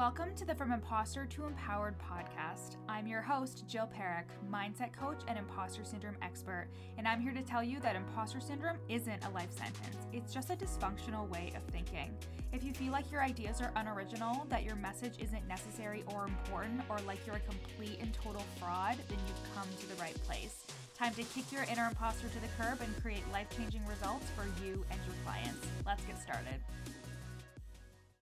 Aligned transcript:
Welcome 0.00 0.34
to 0.36 0.46
the 0.46 0.54
From 0.54 0.72
Imposter 0.72 1.26
to 1.26 1.44
Empowered 1.44 1.94
podcast. 1.98 2.76
I'm 2.88 3.06
your 3.06 3.20
host, 3.20 3.64
Jill 3.68 3.86
Parekh, 3.86 4.24
mindset 4.50 4.94
coach 4.94 5.20
and 5.28 5.38
imposter 5.38 5.84
syndrome 5.84 6.16
expert, 6.22 6.68
and 6.96 7.06
I'm 7.06 7.20
here 7.20 7.34
to 7.34 7.42
tell 7.42 7.62
you 7.62 7.80
that 7.80 7.96
imposter 7.96 8.40
syndrome 8.40 8.78
isn't 8.88 9.26
a 9.26 9.30
life 9.32 9.52
sentence. 9.52 9.98
It's 10.10 10.32
just 10.32 10.48
a 10.48 10.56
dysfunctional 10.56 11.28
way 11.28 11.52
of 11.54 11.62
thinking. 11.64 12.16
If 12.50 12.64
you 12.64 12.72
feel 12.72 12.92
like 12.92 13.12
your 13.12 13.22
ideas 13.22 13.60
are 13.60 13.72
unoriginal, 13.76 14.46
that 14.48 14.64
your 14.64 14.74
message 14.74 15.16
isn't 15.18 15.46
necessary 15.46 16.02
or 16.14 16.24
important, 16.24 16.80
or 16.88 16.96
like 17.06 17.26
you're 17.26 17.36
a 17.36 17.40
complete 17.40 17.98
and 18.00 18.14
total 18.14 18.46
fraud, 18.58 18.96
then 19.10 19.18
you've 19.28 19.54
come 19.54 19.68
to 19.80 19.86
the 19.86 20.00
right 20.00 20.16
place. 20.24 20.64
Time 20.96 21.12
to 21.12 21.24
kick 21.24 21.52
your 21.52 21.64
inner 21.64 21.86
imposter 21.86 22.28
to 22.28 22.40
the 22.40 22.48
curb 22.58 22.80
and 22.80 23.02
create 23.02 23.30
life 23.34 23.48
changing 23.54 23.84
results 23.86 24.24
for 24.34 24.46
you 24.64 24.82
and 24.90 24.98
your 25.04 25.16
clients. 25.26 25.66
Let's 25.84 26.02
get 26.04 26.18
started. 26.22 26.56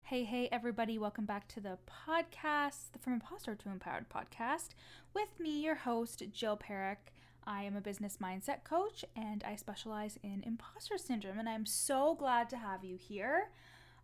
Hey, 0.07 0.23
hey, 0.23 0.49
everybody, 0.53 0.99
welcome 0.99 1.25
back 1.25 1.49
to 1.49 1.61
the 1.61 1.79
podcast, 2.07 2.93
the 2.93 3.01
From 3.01 3.15
Imposter 3.15 3.57
to 3.57 3.69
Empowered 3.69 4.09
podcast, 4.09 4.69
with 5.15 5.41
me, 5.41 5.65
your 5.65 5.75
host, 5.75 6.23
Jill 6.33 6.57
Parekh. 6.57 7.11
I 7.45 7.65
am 7.65 7.75
a 7.75 7.81
business 7.81 8.19
mindset 8.23 8.63
coach 8.63 9.05
and 9.17 9.43
I 9.43 9.57
specialize 9.57 10.17
in 10.23 10.45
imposter 10.47 10.97
syndrome, 10.97 11.41
and 11.41 11.49
I'm 11.49 11.67
so 11.67 12.15
glad 12.15 12.49
to 12.51 12.57
have 12.57 12.85
you 12.85 12.97
here. 12.97 13.49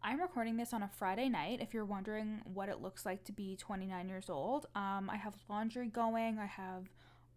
I'm 0.03 0.21
recording 0.21 0.57
this 0.57 0.73
on 0.73 0.83
a 0.83 0.91
Friday 0.99 1.29
night. 1.29 1.61
If 1.63 1.73
you're 1.73 1.85
wondering 1.85 2.41
what 2.53 2.69
it 2.69 2.83
looks 2.83 3.07
like 3.07 3.23
to 3.27 3.33
be 3.33 3.55
29 3.55 4.09
years 4.09 4.29
old, 4.29 4.67
um, 4.75 5.09
I 5.09 5.19
have 5.19 5.37
laundry 5.49 5.87
going, 5.87 6.37
I 6.37 6.47
have 6.47 6.89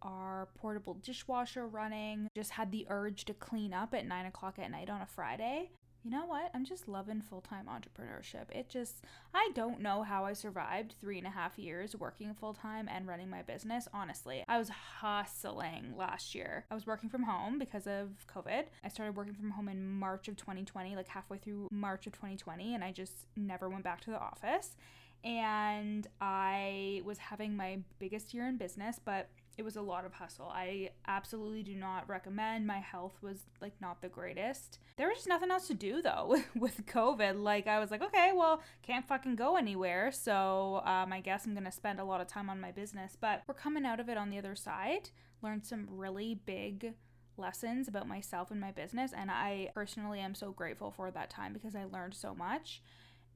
our 0.02 0.48
portable 0.56 0.96
dishwasher 0.96 1.68
running. 1.68 2.30
Just 2.36 2.50
had 2.50 2.72
the 2.72 2.88
urge 2.90 3.26
to 3.26 3.36
clean 3.36 3.76
up 3.76 3.94
at 3.94 4.08
9 4.08 4.26
o'clock 4.26 4.58
at 4.58 4.72
night 4.72 4.90
on 4.90 5.02
a 5.02 5.06
Friday 5.06 5.70
you 6.06 6.12
know 6.12 6.26
what? 6.28 6.52
I'm 6.54 6.66
just 6.66 6.88
loving 6.88 7.20
full 7.20 7.42
time 7.42 7.66
entrepreneurship. 7.66 8.52
It 8.52 8.70
just, 8.70 9.02
I 9.34 9.50
don't 9.56 9.82
know 9.82 10.04
how 10.04 10.24
I 10.24 10.34
survived 10.34 10.94
three 11.02 11.18
and 11.18 11.26
a 11.26 11.32
half 11.32 11.58
years 11.58 11.96
working 11.96 12.32
full 12.36 12.54
time 12.54 12.88
and 12.88 13.08
running 13.08 13.28
my 13.28 13.42
business. 13.42 13.88
Honestly, 13.92 14.44
I 14.48 14.60
was 14.60 14.70
hustling 14.70 15.96
last 15.98 16.36
year. 16.36 16.66
I 16.70 16.76
was 16.76 16.86
working 16.86 17.10
from 17.10 17.24
home 17.24 17.58
because 17.58 17.88
of 17.88 18.10
COVID. 18.32 18.66
I 18.84 18.88
started 18.88 19.16
working 19.16 19.34
from 19.34 19.50
home 19.50 19.68
in 19.68 19.90
March 19.90 20.28
of 20.28 20.38
2020, 20.38 20.96
like 20.96 21.08
halfway 21.08 21.40
through 21.40 21.70
March 21.72 22.06
of 22.06 22.14
2020, 22.14 22.76
and 22.76 22.84
I 22.84 22.92
just 22.92 23.26
never 23.36 23.68
went 23.68 23.84
back 23.84 24.02
to 24.02 24.12
the 24.12 24.20
office. 24.20 24.76
And 25.24 26.06
I 26.22 27.02
was 27.04 27.18
having 27.18 27.58
my 27.58 27.80
biggest 27.98 28.32
year 28.32 28.46
in 28.46 28.58
business, 28.58 29.00
but 29.04 29.30
it 29.58 29.64
was 29.64 29.76
a 29.76 29.82
lot 29.82 30.06
of 30.06 30.14
hustle. 30.14 30.52
I 30.54 30.90
absolutely 31.08 31.64
do 31.64 31.76
not 31.76 32.10
recommend. 32.10 32.68
My 32.68 32.80
health 32.80 33.18
was 33.22 33.46
like 33.62 33.74
not 33.80 34.02
the 34.02 34.10
greatest. 34.10 34.80
There 34.98 35.08
was 35.08 35.18
just 35.18 35.30
nothing 35.30 35.52
else 35.52 35.68
to 35.68 35.74
do 35.74 36.02
though 36.02 36.38
with 36.56 36.86
COVID. 36.86 37.42
Like 37.42 37.68
I 37.68 37.80
was 37.80 37.90
like, 37.90 38.02
okay, 38.02 38.32
well, 38.36 38.62
can't 38.82 39.08
fucking 39.08 39.36
go 39.36 39.56
anywhere. 39.56 40.12
So 40.12 40.82
um, 40.86 41.14
I 41.14 41.22
guess 41.22 41.46
I'm 41.46 41.54
gonna 41.54 41.72
spend 41.72 42.00
a 42.00 42.06
lot 42.06 42.22
of 42.22 42.28
time 42.28 42.50
on 42.50 42.60
my 42.60 42.72
business. 42.72 43.18
But 43.20 43.44
we're 43.48 43.54
coming 43.54 43.86
out 43.86 44.00
of 44.00 44.10
it 44.10 44.18
on 44.18 44.30
the 44.30 44.38
other 44.38 44.56
side. 44.56 45.10
Learned 45.42 45.66
some 45.66 45.88
really 45.90 46.36
big 46.46 46.94
lessons 47.38 47.88
about 47.88 48.08
myself 48.08 48.52
and 48.52 48.60
my 48.60 48.72
business. 48.72 49.12
And 49.16 49.32
I 49.32 49.70
personally 49.74 50.20
am 50.20 50.36
so 50.36 50.52
grateful 50.52 50.92
for 50.92 51.12
that 51.12 51.30
time 51.30 51.54
because 51.54 51.76
I 51.76 51.86
learned 51.86 52.16
so 52.16 52.36
much. 52.36 52.82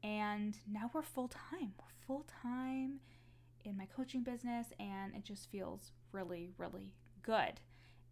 And 0.04 0.58
now 0.70 0.92
we're 0.94 1.02
full 1.02 1.28
time. 1.28 1.74
We're 1.78 2.06
full 2.08 2.26
time 2.42 3.00
in 3.64 3.78
my 3.78 3.86
coaching 3.86 4.24
business 4.24 4.68
and 4.80 5.16
it 5.16 5.24
just 5.24 5.52
feels 5.52 5.92
really, 6.12 6.52
really 6.58 6.94
good. 7.22 7.60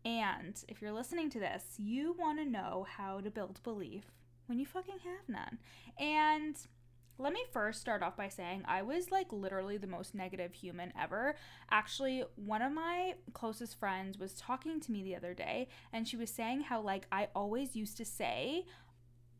And 0.06 0.64
if 0.68 0.82
you're 0.82 0.94
listening 0.94 1.30
to 1.32 1.40
this, 1.40 1.64
you 1.78 2.16
want 2.18 2.40
to 2.40 2.46
know 2.46 2.86
how 2.90 3.20
to 3.20 3.30
build 3.30 3.62
belief 3.64 4.06
when 4.46 4.60
you 4.60 4.66
fucking 4.66 5.00
have 5.04 5.28
none. 5.28 5.58
And 6.00 6.56
let 7.20 7.34
me 7.34 7.44
first 7.52 7.82
start 7.82 8.04
off 8.04 8.16
by 8.16 8.30
saying 8.30 8.64
I 8.66 8.84
was 8.84 9.12
like 9.12 9.34
literally 9.34 9.78
the 9.78 9.88
most 9.88 10.14
negative 10.14 10.54
human 10.54 10.94
ever. 11.00 11.36
Actually, 11.72 12.24
one 12.36 12.62
of 12.62 12.72
my 12.72 13.16
closest 13.34 13.80
friends 13.80 14.18
was 14.20 14.34
talking 14.34 14.80
to 14.80 14.92
me 14.92 15.04
the 15.04 15.16
other 15.16 15.34
day 15.34 15.68
and 15.92 16.08
she 16.08 16.16
was 16.16 16.30
saying 16.30 16.62
how 16.62 16.82
like 16.82 17.08
I 17.12 17.30
always 17.36 17.76
used 17.76 17.98
to 17.98 18.06
say, 18.06 18.66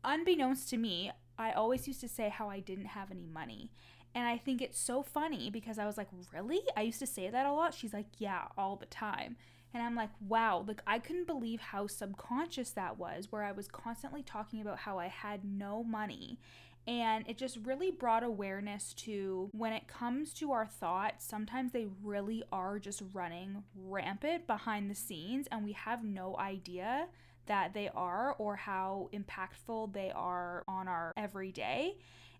unbeknownst 0.04 0.68
to 0.70 0.76
me, 0.76 1.12
I 1.38 1.52
always 1.52 1.86
used 1.86 2.00
to 2.00 2.08
say 2.08 2.28
how 2.28 2.50
I 2.50 2.58
didn't 2.58 2.86
have 2.86 3.12
any 3.12 3.26
money. 3.26 3.70
And 4.14 4.26
I 4.26 4.38
think 4.38 4.62
it's 4.62 4.78
so 4.78 5.02
funny 5.02 5.50
because 5.50 5.78
I 5.78 5.86
was 5.86 5.96
like, 5.96 6.08
really? 6.32 6.60
I 6.76 6.82
used 6.82 6.98
to 7.00 7.06
say 7.06 7.30
that 7.30 7.46
a 7.46 7.52
lot. 7.52 7.74
She's 7.74 7.92
like, 7.92 8.06
yeah, 8.18 8.46
all 8.56 8.76
the 8.76 8.86
time. 8.86 9.36
And 9.74 9.82
I'm 9.82 9.94
like, 9.94 10.10
wow, 10.26 10.64
like 10.66 10.80
I 10.86 10.98
couldn't 10.98 11.26
believe 11.26 11.60
how 11.60 11.86
subconscious 11.86 12.70
that 12.70 12.98
was, 12.98 13.30
where 13.30 13.44
I 13.44 13.52
was 13.52 13.68
constantly 13.68 14.22
talking 14.22 14.60
about 14.60 14.78
how 14.78 14.98
I 14.98 15.08
had 15.08 15.44
no 15.44 15.84
money. 15.84 16.38
And 16.86 17.28
it 17.28 17.36
just 17.36 17.58
really 17.64 17.90
brought 17.90 18.24
awareness 18.24 18.94
to 18.94 19.50
when 19.52 19.74
it 19.74 19.88
comes 19.88 20.32
to 20.34 20.52
our 20.52 20.66
thoughts, 20.66 21.26
sometimes 21.26 21.72
they 21.72 21.86
really 22.02 22.42
are 22.50 22.78
just 22.78 23.02
running 23.12 23.62
rampant 23.76 24.46
behind 24.46 24.90
the 24.90 24.94
scenes, 24.94 25.46
and 25.52 25.64
we 25.64 25.72
have 25.72 26.02
no 26.02 26.34
idea 26.38 27.08
that 27.44 27.74
they 27.74 27.90
are 27.94 28.34
or 28.38 28.56
how 28.56 29.10
impactful 29.12 29.92
they 29.92 30.10
are 30.14 30.64
on 30.66 30.88
our 30.88 31.12
everyday 31.14 31.96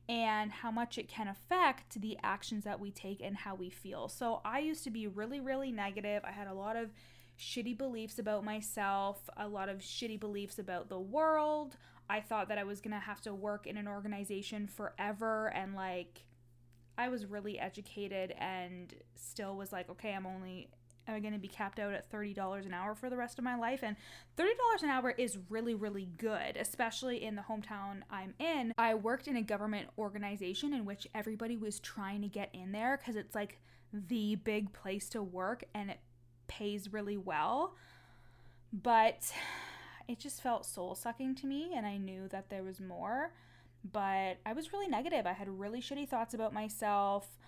and 0.09 0.51
how 0.51 0.71
much 0.71 0.97
it 0.97 1.09
can 1.09 1.29
affect 1.29 2.01
the 2.01 2.19
actions 2.23 2.65
that 2.65 2.81
we 2.81 2.91
take 2.91 3.21
and 3.21 3.37
how 3.37 3.55
we 3.55 3.69
feel. 3.69 4.09
So 4.09 4.41
I 4.45 4.61
used 4.61 4.85
to 4.85 4.91
be 4.91 5.07
really, 5.07 5.39
really 5.39 5.71
negative. 5.71 6.23
I 6.25 6.33
had 6.33 6.47
a 6.47 6.55
lot 6.55 6.77
of 6.77 6.91
shitty 7.39 7.77
beliefs 7.77 8.19
about 8.19 8.45
myself, 8.45 9.29
a 9.37 9.47
lot 9.47 9.69
of 9.69 9.79
shitty 9.79 10.19
beliefs 10.19 10.59
about 10.59 10.89
the 10.89 10.99
world. 10.99 11.77
I 12.09 12.21
thought 12.21 12.49
that 12.49 12.59
I 12.59 12.65
was 12.65 12.81
gonna 12.81 12.99
have 12.99 13.21
to 13.23 13.35
work 13.35 13.67
in 13.67 13.77
an 13.77 13.87
organization 13.87 14.67
forever 14.67 15.53
and 15.55 15.75
like 15.75 16.25
I 16.97 17.11
was 17.11 17.27
really 17.27 17.61
educated 17.61 18.35
and 18.39 18.93
still 19.15 19.57
was 19.57 19.73
like, 19.73 19.89
okay, 19.91 20.13
I'm 20.15 20.27
only 20.27 20.69
am 21.15 21.23
going 21.23 21.33
to 21.33 21.39
be 21.39 21.49
capped 21.49 21.79
out 21.79 21.93
at 21.93 22.11
$30 22.11 22.67
an 22.67 22.75
hour 22.75 22.95
for 22.95 23.11
the 23.11 23.17
rest 23.17 23.39
of 23.39 23.45
my 23.45 23.57
life? 23.57 23.81
And 23.83 23.97
$30 24.37 24.83
an 24.83 24.91
hour 24.91 25.11
is 25.11 25.39
really, 25.49 25.75
really 25.75 26.09
good, 26.19 26.57
especially 26.59 27.25
in 27.25 27.37
the 27.37 27.43
hometown 27.43 28.03
I'm 28.11 28.35
in. 28.39 28.73
I 28.79 28.95
worked 28.95 29.29
in 29.29 29.37
a 29.37 29.43
government 29.43 29.89
organization 29.99 30.73
in 30.73 30.85
which 30.85 31.07
everybody 31.15 31.57
was 31.57 31.81
trying 31.81 32.23
to 32.23 32.29
get 32.29 32.51
in 32.53 32.73
there 32.73 32.99
because 32.99 33.17
it's 33.17 33.35
like 33.35 33.59
the 33.93 34.35
big 34.37 34.73
place 34.73 35.09
to 35.11 35.23
work 35.23 35.65
and 35.75 35.91
it 35.91 36.01
pays 36.47 36.93
really 36.93 37.17
well. 37.17 37.75
But 38.73 39.33
it 40.09 40.19
just 40.19 40.43
felt 40.43 40.67
soul 40.67 40.95
sucking 40.95 41.37
to 41.37 41.47
me, 41.47 41.73
and 41.77 41.87
I 41.87 41.97
knew 41.99 42.29
that 42.29 42.51
there 42.51 42.63
was 42.63 42.81
more. 42.81 43.33
But 43.93 44.39
I 44.45 44.53
was 44.55 44.73
really 44.73 44.89
negative. 44.89 45.27
I 45.27 45.33
had 45.33 45.49
really 45.49 45.81
shitty 45.81 46.09
thoughts 46.09 46.35
about 46.35 46.53
myself. 46.53 47.39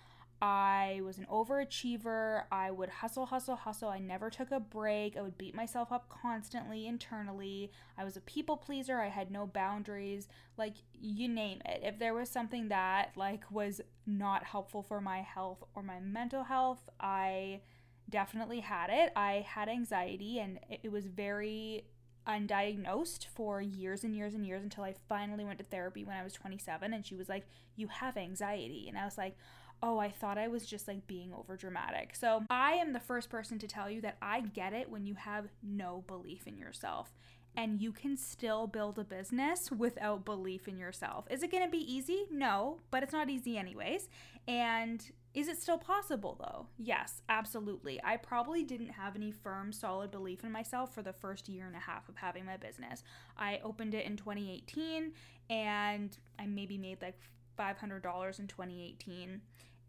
I 0.41 1.01
was 1.05 1.19
an 1.19 1.27
overachiever. 1.31 2.45
I 2.51 2.71
would 2.71 2.89
hustle, 2.89 3.27
hustle, 3.27 3.55
hustle. 3.55 3.89
I 3.89 3.99
never 3.99 4.31
took 4.31 4.49
a 4.49 4.59
break. 4.59 5.15
I 5.15 5.21
would 5.21 5.37
beat 5.37 5.53
myself 5.53 5.91
up 5.91 6.09
constantly 6.09 6.87
internally. 6.87 7.71
I 7.95 8.03
was 8.03 8.17
a 8.17 8.21
people 8.21 8.57
pleaser. 8.57 8.99
I 8.99 9.09
had 9.09 9.29
no 9.29 9.45
boundaries. 9.45 10.27
Like 10.57 10.77
you 10.93 11.27
name 11.27 11.61
it. 11.65 11.81
If 11.83 11.99
there 11.99 12.15
was 12.15 12.29
something 12.29 12.69
that 12.69 13.11
like 13.15 13.43
was 13.51 13.81
not 14.07 14.43
helpful 14.43 14.81
for 14.81 14.99
my 14.99 15.19
health 15.19 15.63
or 15.75 15.83
my 15.83 15.99
mental 15.99 16.43
health, 16.43 16.89
I 16.99 17.61
definitely 18.09 18.61
had 18.61 18.89
it. 18.89 19.13
I 19.15 19.45
had 19.47 19.69
anxiety 19.69 20.39
and 20.39 20.59
it 20.69 20.91
was 20.91 21.05
very 21.05 21.85
undiagnosed 22.27 23.25
for 23.27 23.61
years 23.61 24.03
and 24.03 24.15
years 24.15 24.33
and 24.33 24.45
years 24.45 24.63
until 24.63 24.83
I 24.83 24.95
finally 25.07 25.45
went 25.45 25.59
to 25.59 25.65
therapy 25.65 26.03
when 26.03 26.17
I 26.17 26.23
was 26.23 26.33
27 26.33 26.93
and 26.93 27.05
she 27.05 27.15
was 27.15 27.29
like, 27.29 27.47
"You 27.75 27.87
have 27.87 28.17
anxiety." 28.17 28.87
And 28.87 28.97
I 28.97 29.05
was 29.05 29.17
like, 29.17 29.37
oh, 29.83 29.97
I 29.97 30.09
thought 30.09 30.37
I 30.37 30.47
was 30.47 30.65
just 30.65 30.87
like 30.87 31.07
being 31.07 31.33
over 31.33 31.57
dramatic. 31.57 32.15
So 32.15 32.43
I 32.49 32.73
am 32.73 32.93
the 32.93 32.99
first 32.99 33.29
person 33.29 33.57
to 33.59 33.67
tell 33.67 33.89
you 33.89 34.01
that 34.01 34.17
I 34.21 34.41
get 34.41 34.73
it 34.73 34.89
when 34.89 35.05
you 35.05 35.15
have 35.15 35.47
no 35.63 36.03
belief 36.07 36.47
in 36.47 36.57
yourself. 36.57 37.13
And 37.55 37.81
you 37.81 37.91
can 37.91 38.15
still 38.15 38.65
build 38.65 38.97
a 38.97 39.03
business 39.03 39.69
without 39.71 40.23
belief 40.23 40.69
in 40.69 40.77
yourself. 40.77 41.25
Is 41.29 41.43
it 41.43 41.51
gonna 41.51 41.69
be 41.69 41.93
easy? 41.93 42.25
No, 42.31 42.77
but 42.91 43.03
it's 43.03 43.11
not 43.11 43.29
easy 43.29 43.57
anyways. 43.57 44.07
And 44.47 45.03
is 45.33 45.47
it 45.47 45.61
still 45.61 45.77
possible 45.77 46.37
though? 46.39 46.67
Yes, 46.77 47.21
absolutely. 47.27 47.99
I 48.03 48.17
probably 48.17 48.63
didn't 48.63 48.89
have 48.89 49.15
any 49.15 49.31
firm, 49.31 49.73
solid 49.73 50.11
belief 50.11 50.43
in 50.43 50.51
myself 50.51 50.93
for 50.93 51.01
the 51.01 51.13
first 51.13 51.49
year 51.49 51.67
and 51.67 51.75
a 51.75 51.79
half 51.79 52.07
of 52.07 52.17
having 52.17 52.45
my 52.45 52.57
business. 52.57 53.03
I 53.37 53.59
opened 53.63 53.95
it 53.95 54.05
in 54.05 54.15
2018 54.15 55.11
and 55.49 56.17
I 56.39 56.45
maybe 56.45 56.77
made 56.77 57.01
like 57.01 57.19
$500 57.57 58.39
in 58.39 58.47
2018 58.47 59.41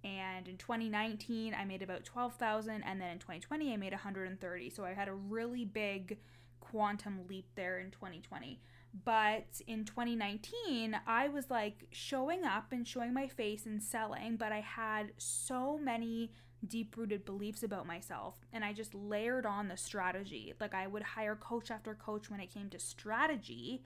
and 0.05 0.49
in 0.49 0.57
2019 0.57 1.55
i 1.55 1.65
made 1.65 1.83
about 1.83 2.05
12000 2.05 2.83
and 2.83 3.01
then 3.01 3.11
in 3.11 3.19
2020 3.19 3.73
i 3.73 3.77
made 3.77 3.93
130 3.93 4.71
so 4.71 4.85
i 4.85 4.93
had 4.93 5.09
a 5.09 5.15
really 5.15 5.65
big 5.65 6.19
quantum 6.61 7.21
leap 7.29 7.47
there 7.55 7.79
in 7.79 7.91
2020 7.91 8.61
but 9.05 9.61
in 9.67 9.85
2019 9.85 10.99
i 11.07 11.29
was 11.29 11.51
like 11.51 11.87
showing 11.91 12.45
up 12.45 12.73
and 12.73 12.87
showing 12.87 13.13
my 13.13 13.27
face 13.27 13.67
and 13.67 13.83
selling 13.83 14.37
but 14.37 14.53
i 14.53 14.61
had 14.61 15.13
so 15.19 15.79
many 15.79 16.31
deep 16.67 16.97
rooted 16.97 17.25
beliefs 17.25 17.63
about 17.63 17.87
myself 17.87 18.47
and 18.53 18.65
i 18.65 18.73
just 18.73 18.95
layered 18.95 19.45
on 19.45 19.67
the 19.69 19.77
strategy. 19.77 20.53
Like 20.61 20.75
i 20.75 20.87
would 20.87 21.03
hire 21.03 21.35
coach 21.35 21.71
after 21.71 21.95
coach 21.95 22.31
when 22.31 22.41
it 22.41 22.53
came 22.53 22.71
to 22.71 22.79
strategy 22.79 23.83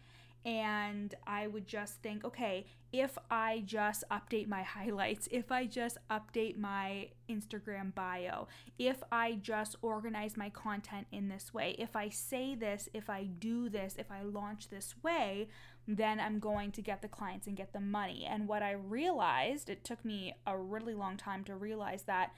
And 0.46 1.12
I 1.26 1.48
would 1.48 1.66
just 1.66 2.00
think, 2.02 2.24
okay, 2.24 2.66
if 2.92 3.18
I 3.30 3.64
just 3.66 4.04
update 4.12 4.46
my 4.46 4.62
highlights, 4.76 5.28
if 5.32 5.50
I 5.50 5.66
just 5.66 5.98
update 6.08 6.56
my 6.56 7.08
Instagram 7.28 7.92
bio, 7.92 8.46
if 8.78 9.02
I 9.10 9.32
just 9.42 9.74
organize 9.82 10.36
my 10.36 10.48
content 10.50 11.08
in 11.10 11.28
this 11.28 11.52
way, 11.52 11.74
if 11.80 11.96
I 11.96 12.10
say 12.10 12.54
this, 12.54 12.88
if 12.94 13.10
I 13.10 13.24
do 13.24 13.68
this, 13.68 13.96
if 13.98 14.12
I 14.12 14.22
launch 14.22 14.68
this 14.68 14.94
way, 15.02 15.48
then 15.88 16.20
I'm 16.20 16.38
going 16.38 16.70
to 16.72 16.82
get 16.82 17.02
the 17.02 17.08
clients 17.08 17.48
and 17.48 17.56
get 17.56 17.72
the 17.72 17.80
money. 17.80 18.24
And 18.24 18.46
what 18.46 18.62
I 18.62 18.70
realized, 18.70 19.68
it 19.68 19.82
took 19.82 20.04
me 20.04 20.34
a 20.46 20.56
really 20.56 20.94
long 20.94 21.16
time 21.16 21.42
to 21.44 21.56
realize 21.56 22.04
that 22.04 22.30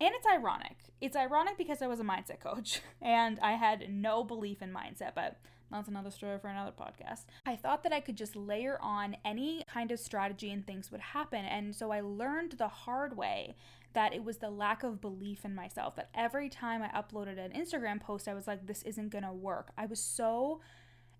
and 0.00 0.14
it's 0.14 0.26
ironic. 0.32 0.76
It's 1.00 1.16
ironic 1.16 1.58
because 1.58 1.82
I 1.82 1.88
was 1.88 1.98
a 1.98 2.04
mindset 2.04 2.38
coach 2.38 2.82
and 3.02 3.40
I 3.40 3.52
had 3.52 3.90
no 3.90 4.22
belief 4.22 4.62
in 4.62 4.72
mindset, 4.72 5.12
but 5.14 5.38
that's 5.70 5.88
another 5.88 6.10
story 6.10 6.38
for 6.38 6.48
another 6.48 6.72
podcast. 6.72 7.24
I 7.44 7.56
thought 7.56 7.82
that 7.82 7.92
I 7.92 8.00
could 8.00 8.16
just 8.16 8.36
layer 8.36 8.78
on 8.80 9.16
any 9.24 9.64
kind 9.72 9.90
of 9.90 10.00
strategy 10.00 10.50
and 10.50 10.66
things 10.66 10.90
would 10.90 11.00
happen. 11.00 11.44
And 11.44 11.74
so 11.74 11.90
I 11.90 12.00
learned 12.00 12.52
the 12.52 12.68
hard 12.68 13.16
way 13.16 13.54
that 13.92 14.14
it 14.14 14.24
was 14.24 14.38
the 14.38 14.50
lack 14.50 14.82
of 14.82 15.00
belief 15.00 15.44
in 15.44 15.54
myself. 15.54 15.96
That 15.96 16.10
every 16.14 16.48
time 16.48 16.82
I 16.82 16.88
uploaded 16.88 17.38
an 17.38 17.52
Instagram 17.52 18.00
post, 18.00 18.28
I 18.28 18.34
was 18.34 18.46
like, 18.46 18.66
this 18.66 18.82
isn't 18.82 19.10
gonna 19.10 19.32
work. 19.32 19.70
I 19.76 19.86
was 19.86 20.00
so 20.00 20.60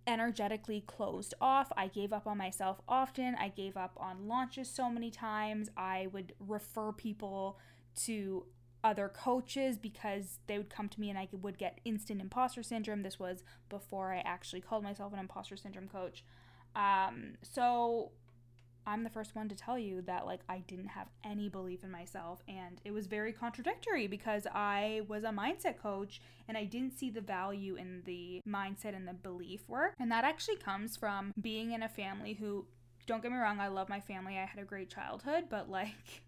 energetically 0.06 0.82
closed 0.86 1.34
off. 1.40 1.70
I 1.76 1.88
gave 1.88 2.12
up 2.12 2.26
on 2.26 2.38
myself 2.38 2.80
often. 2.88 3.34
I 3.38 3.48
gave 3.48 3.76
up 3.76 3.92
on 3.98 4.26
launches 4.26 4.68
so 4.70 4.88
many 4.88 5.10
times. 5.10 5.68
I 5.76 6.08
would 6.12 6.32
refer 6.40 6.92
people 6.92 7.58
to 8.04 8.46
other 8.88 9.08
coaches 9.08 9.76
because 9.76 10.38
they 10.46 10.56
would 10.56 10.70
come 10.70 10.88
to 10.88 11.00
me 11.00 11.10
and 11.10 11.18
I 11.18 11.28
would 11.30 11.58
get 11.58 11.80
instant 11.84 12.22
imposter 12.22 12.62
syndrome. 12.62 13.02
This 13.02 13.18
was 13.18 13.44
before 13.68 14.14
I 14.14 14.20
actually 14.24 14.62
called 14.62 14.82
myself 14.82 15.12
an 15.12 15.18
imposter 15.18 15.58
syndrome 15.58 15.88
coach. 15.88 16.24
Um, 16.74 17.34
so 17.42 18.12
I'm 18.86 19.04
the 19.04 19.10
first 19.10 19.36
one 19.36 19.50
to 19.50 19.54
tell 19.54 19.78
you 19.78 20.00
that 20.02 20.24
like 20.24 20.40
I 20.48 20.60
didn't 20.60 20.88
have 20.88 21.08
any 21.22 21.50
belief 21.50 21.84
in 21.84 21.90
myself 21.90 22.42
and 22.48 22.80
it 22.82 22.90
was 22.90 23.06
very 23.06 23.34
contradictory 23.34 24.06
because 24.06 24.46
I 24.50 25.02
was 25.06 25.24
a 25.24 25.28
mindset 25.28 25.76
coach 25.76 26.22
and 26.48 26.56
I 26.56 26.64
didn't 26.64 26.98
see 26.98 27.10
the 27.10 27.20
value 27.20 27.76
in 27.76 28.02
the 28.06 28.40
mindset 28.48 28.96
and 28.96 29.06
the 29.06 29.12
belief 29.12 29.68
work. 29.68 29.92
And 30.00 30.10
that 30.10 30.24
actually 30.24 30.56
comes 30.56 30.96
from 30.96 31.34
being 31.38 31.72
in 31.72 31.82
a 31.82 31.88
family 31.90 32.32
who 32.32 32.64
don't 33.06 33.22
get 33.22 33.32
me 33.32 33.38
wrong, 33.38 33.60
I 33.60 33.68
love 33.68 33.90
my 33.90 34.00
family. 34.00 34.38
I 34.38 34.46
had 34.46 34.62
a 34.62 34.66
great 34.66 34.88
childhood, 34.88 35.44
but 35.50 35.68
like 35.68 36.22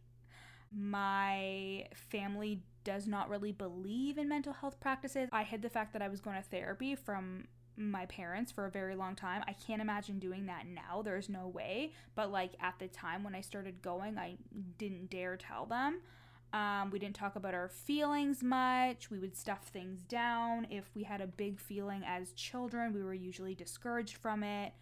my 0.72 1.86
family 1.94 2.62
does 2.84 3.06
not 3.06 3.28
really 3.28 3.52
believe 3.52 4.18
in 4.18 4.28
mental 4.28 4.52
health 4.52 4.80
practices. 4.80 5.28
I 5.32 5.42
hid 5.42 5.62
the 5.62 5.68
fact 5.68 5.92
that 5.92 6.02
I 6.02 6.08
was 6.08 6.20
going 6.20 6.36
to 6.36 6.42
therapy 6.42 6.94
from 6.94 7.46
my 7.76 8.06
parents 8.06 8.52
for 8.52 8.66
a 8.66 8.70
very 8.70 8.94
long 8.94 9.16
time. 9.16 9.42
I 9.46 9.52
can't 9.52 9.82
imagine 9.82 10.18
doing 10.18 10.46
that 10.46 10.66
now. 10.66 11.02
There's 11.02 11.28
no 11.28 11.48
way. 11.48 11.92
But 12.14 12.30
like 12.30 12.52
at 12.60 12.78
the 12.78 12.88
time 12.88 13.22
when 13.24 13.34
I 13.34 13.40
started 13.40 13.82
going, 13.82 14.18
I 14.18 14.36
didn't 14.78 15.10
dare 15.10 15.36
tell 15.36 15.66
them. 15.66 16.00
Um, 16.52 16.90
we 16.90 16.98
didn't 16.98 17.14
talk 17.14 17.36
about 17.36 17.54
our 17.54 17.68
feelings 17.68 18.42
much. 18.42 19.08
We 19.10 19.18
would 19.18 19.36
stuff 19.36 19.68
things 19.68 20.02
down. 20.02 20.66
If 20.70 20.90
we 20.94 21.04
had 21.04 21.20
a 21.20 21.26
big 21.26 21.60
feeling 21.60 22.02
as 22.04 22.32
children, 22.32 22.92
we 22.92 23.02
were 23.02 23.14
usually 23.14 23.54
discouraged 23.54 24.16
from 24.16 24.42
it 24.42 24.72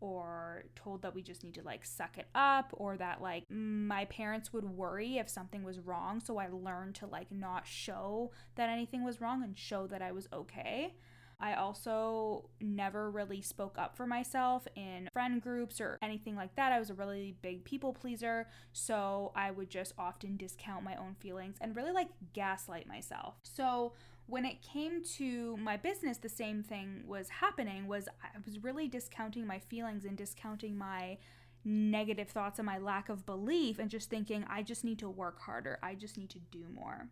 or 0.00 0.64
told 0.74 1.02
that 1.02 1.14
we 1.14 1.22
just 1.22 1.42
need 1.42 1.54
to 1.54 1.62
like 1.62 1.84
suck 1.84 2.18
it 2.18 2.28
up 2.34 2.72
or 2.76 2.96
that 2.96 3.20
like 3.20 3.44
my 3.50 4.04
parents 4.06 4.52
would 4.52 4.64
worry 4.64 5.18
if 5.18 5.28
something 5.28 5.62
was 5.62 5.78
wrong 5.80 6.20
so 6.20 6.38
i 6.38 6.48
learned 6.48 6.94
to 6.94 7.06
like 7.06 7.30
not 7.30 7.66
show 7.66 8.30
that 8.54 8.68
anything 8.68 9.04
was 9.04 9.20
wrong 9.20 9.42
and 9.42 9.56
show 9.58 9.86
that 9.86 10.02
i 10.02 10.12
was 10.12 10.28
okay 10.32 10.94
I 11.40 11.54
also 11.54 12.50
never 12.60 13.10
really 13.10 13.42
spoke 13.42 13.76
up 13.78 13.96
for 13.96 14.06
myself 14.06 14.66
in 14.74 15.08
friend 15.12 15.40
groups 15.40 15.80
or 15.80 15.98
anything 16.02 16.34
like 16.34 16.56
that. 16.56 16.72
I 16.72 16.80
was 16.80 16.90
a 16.90 16.94
really 16.94 17.36
big 17.42 17.64
people 17.64 17.92
pleaser, 17.92 18.48
so 18.72 19.30
I 19.36 19.52
would 19.52 19.70
just 19.70 19.94
often 19.96 20.36
discount 20.36 20.82
my 20.82 20.96
own 20.96 21.14
feelings 21.20 21.56
and 21.60 21.76
really 21.76 21.92
like 21.92 22.08
gaslight 22.32 22.88
myself. 22.88 23.36
So 23.44 23.92
when 24.28 24.44
it 24.44 24.62
came 24.62 25.02
to 25.02 25.56
my 25.56 25.76
business 25.76 26.18
the 26.18 26.28
same 26.28 26.62
thing 26.62 27.02
was 27.06 27.28
happening 27.28 27.86
was 27.86 28.08
i 28.22 28.28
was 28.44 28.62
really 28.62 28.86
discounting 28.86 29.46
my 29.46 29.58
feelings 29.58 30.04
and 30.04 30.16
discounting 30.16 30.76
my 30.76 31.16
negative 31.64 32.28
thoughts 32.28 32.58
and 32.58 32.66
my 32.66 32.78
lack 32.78 33.08
of 33.08 33.26
belief 33.26 33.78
and 33.78 33.90
just 33.90 34.08
thinking 34.08 34.44
i 34.48 34.62
just 34.62 34.84
need 34.84 34.98
to 34.98 35.08
work 35.08 35.40
harder. 35.40 35.78
I 35.82 35.94
just 35.94 36.16
need 36.16 36.30
to 36.30 36.38
do 36.38 36.64
more 36.72 37.08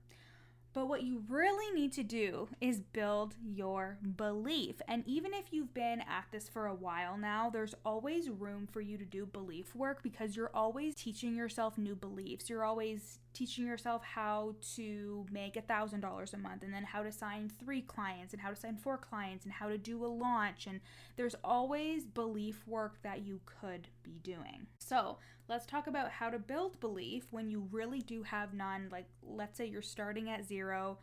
but 0.77 0.89
what 0.89 1.05
you 1.05 1.25
really 1.31 1.75
need 1.75 1.91
to 1.91 2.03
do 2.03 2.49
is 2.61 2.81
build 2.81 3.35
your 3.43 3.97
belief. 4.19 4.83
And 4.87 5.03
even 5.07 5.33
if 5.33 5.47
you've 5.51 5.73
been 5.73 6.03
at 6.03 6.27
this 6.31 6.51
for 6.51 6.67
a 6.67 6.75
while 6.75 7.17
now, 7.17 7.49
there's 7.49 7.75
always 7.83 8.29
room 8.29 8.69
for 8.71 8.83
you 8.83 8.99
to 8.99 9.07
do 9.07 9.25
belief 9.25 9.75
work 9.75 10.03
because 10.03 10.37
you're 10.37 10.51
always 10.53 10.95
teaching 10.95 11.35
yourself 11.35 11.79
new 11.79 11.95
beliefs. 11.95 12.51
You're 12.51 12.63
always 12.63 13.21
teaching 13.37 13.67
yourself 13.67 14.03
how 14.03 14.55
to 14.75 15.27
make 15.31 15.57
a 15.57 15.63
thousand 15.63 16.01
dollars 16.01 16.33
a 16.33 16.39
month 16.39 16.63
and 16.63 16.73
then 16.73 16.85
how 16.85 17.03
to 17.03 17.13
sign 17.13 17.51
three 17.59 17.83
clients 17.83 18.33
and 18.33 18.41
how 18.41 18.49
to 18.49 18.57
sign 18.57 18.77
four 18.77 18.97
clients 18.97 19.45
and 19.45 19.53
how 19.53 19.69
to 19.69 19.77
do 19.77 20.05
a 20.05 20.07
launch 20.07 20.67
and 20.67 20.81
there's 21.17 21.35
always 21.45 22.07
belief 22.07 22.67
work 22.67 22.97
that 23.03 23.27
you 23.27 23.39
could 23.45 23.89
be 24.03 24.19
doing 24.23 24.67
so 24.79 25.19
let's 25.49 25.67
talk 25.67 25.87
about 25.87 26.11
how 26.11 26.31
to 26.31 26.39
build 26.39 26.81
belief 26.81 27.27
when 27.31 27.49
you 27.51 27.69
really 27.71 28.01
do 28.01 28.23
have 28.23 28.55
none 28.55 28.89
like 28.91 29.07
let's 29.23 29.57
say 29.57 29.67
you're 29.67 29.83
starting 29.83 30.29
at 30.31 30.45
zero. 30.45 30.99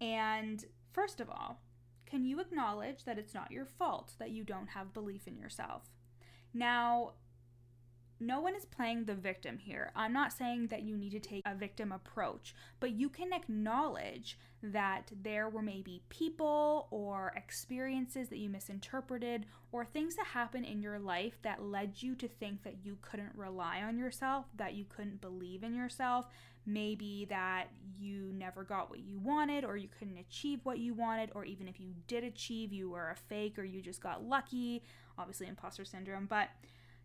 And 0.00 0.64
first 0.92 1.20
of 1.20 1.28
all 1.30 1.60
can 2.06 2.26
you 2.26 2.40
acknowledge 2.40 3.04
that 3.04 3.18
it's 3.18 3.32
not 3.32 3.50
your 3.50 3.64
fault 3.64 4.12
that 4.18 4.30
you 4.30 4.44
don't 4.44 4.68
have 4.68 4.92
belief 4.92 5.26
in 5.26 5.38
yourself? 5.38 5.84
Now 6.52 7.12
no 8.22 8.40
one 8.40 8.54
is 8.54 8.64
playing 8.64 9.04
the 9.04 9.14
victim 9.14 9.58
here. 9.58 9.90
I'm 9.96 10.12
not 10.12 10.32
saying 10.32 10.68
that 10.68 10.82
you 10.82 10.96
need 10.96 11.12
to 11.12 11.20
take 11.20 11.42
a 11.44 11.54
victim 11.54 11.92
approach, 11.92 12.54
but 12.80 12.92
you 12.92 13.08
can 13.08 13.32
acknowledge 13.32 14.38
that 14.62 15.10
there 15.22 15.48
were 15.48 15.62
maybe 15.62 16.02
people 16.08 16.86
or 16.90 17.32
experiences 17.36 18.28
that 18.28 18.38
you 18.38 18.48
misinterpreted 18.48 19.46
or 19.72 19.84
things 19.84 20.14
that 20.14 20.26
happened 20.26 20.66
in 20.66 20.80
your 20.80 20.98
life 20.98 21.34
that 21.42 21.62
led 21.62 22.00
you 22.00 22.14
to 22.14 22.28
think 22.28 22.62
that 22.62 22.76
you 22.84 22.96
couldn't 23.02 23.32
rely 23.34 23.82
on 23.82 23.98
yourself, 23.98 24.46
that 24.56 24.74
you 24.74 24.84
couldn't 24.88 25.20
believe 25.20 25.64
in 25.64 25.74
yourself, 25.74 26.26
maybe 26.64 27.26
that 27.28 27.66
you 27.98 28.32
never 28.34 28.62
got 28.62 28.88
what 28.88 29.00
you 29.00 29.18
wanted 29.18 29.64
or 29.64 29.76
you 29.76 29.88
couldn't 29.98 30.18
achieve 30.18 30.60
what 30.62 30.78
you 30.78 30.94
wanted 30.94 31.30
or 31.34 31.44
even 31.44 31.66
if 31.66 31.80
you 31.80 31.92
did 32.06 32.22
achieve 32.22 32.72
you 32.72 32.90
were 32.90 33.10
a 33.10 33.16
fake 33.16 33.58
or 33.58 33.64
you 33.64 33.82
just 33.82 34.00
got 34.00 34.22
lucky, 34.22 34.84
obviously 35.18 35.48
imposter 35.48 35.84
syndrome, 35.84 36.26
but 36.26 36.48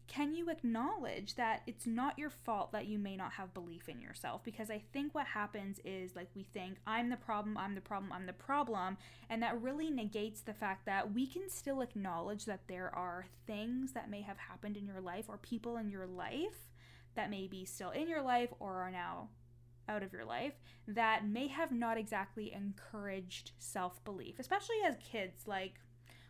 can 0.08 0.34
you 0.34 0.50
acknowledge 0.50 1.36
that 1.36 1.64
it's 1.68 1.86
not 1.86 2.18
your 2.18 2.30
fault 2.30 2.72
that 2.72 2.88
you 2.88 2.98
may 2.98 3.16
not 3.16 3.34
have 3.34 3.54
belief 3.54 3.90
in 3.90 4.02
yourself? 4.02 4.44
Because 4.44 4.70
I 4.70 4.82
think 4.94 5.14
what 5.14 5.28
happens 5.28 5.80
is 5.84 6.16
like 6.16 6.30
we 6.36 6.44
think, 6.44 6.78
I'm 6.88 7.10
the 7.10 7.18
problem, 7.18 7.58
I'm 7.58 7.76
the 7.76 7.82
problem, 7.82 8.14
I'm 8.14 8.26
the 8.26 8.34
problem. 8.34 8.98
And 9.30 9.44
that 9.44 9.62
really 9.62 9.90
negates 9.90 10.42
the 10.42 10.54
fact 10.54 10.86
that 10.86 11.14
we 11.14 11.28
can 11.28 11.50
still 11.50 11.82
acknowledge 11.82 12.46
that 12.46 12.68
there 12.68 12.94
are 12.96 13.26
things 13.46 13.92
that 13.94 14.10
may 14.10 14.22
have 14.22 14.38
happened 14.38 14.78
in 14.78 14.88
your 14.88 15.02
life 15.02 15.26
or 15.28 15.38
people 15.38 15.78
in 15.78 15.90
your 15.90 16.08
life 16.08 16.72
that 17.16 17.30
may 17.30 17.48
be 17.48 17.66
still 17.66 17.90
in 17.92 18.08
your 18.08 18.22
life 18.22 18.50
or 18.60 18.76
are 18.76 18.92
now 18.92 19.30
out 19.90 20.04
of 20.04 20.14
your 20.14 20.26
life 20.26 20.54
that 20.88 21.26
may 21.26 21.48
have 21.48 21.72
not 21.72 21.98
exactly 21.98 22.54
encouraged 22.54 23.52
self 23.58 24.04
belief, 24.04 24.40
especially 24.40 24.78
as 24.86 24.96
kids. 24.98 25.48
Like, 25.48 25.76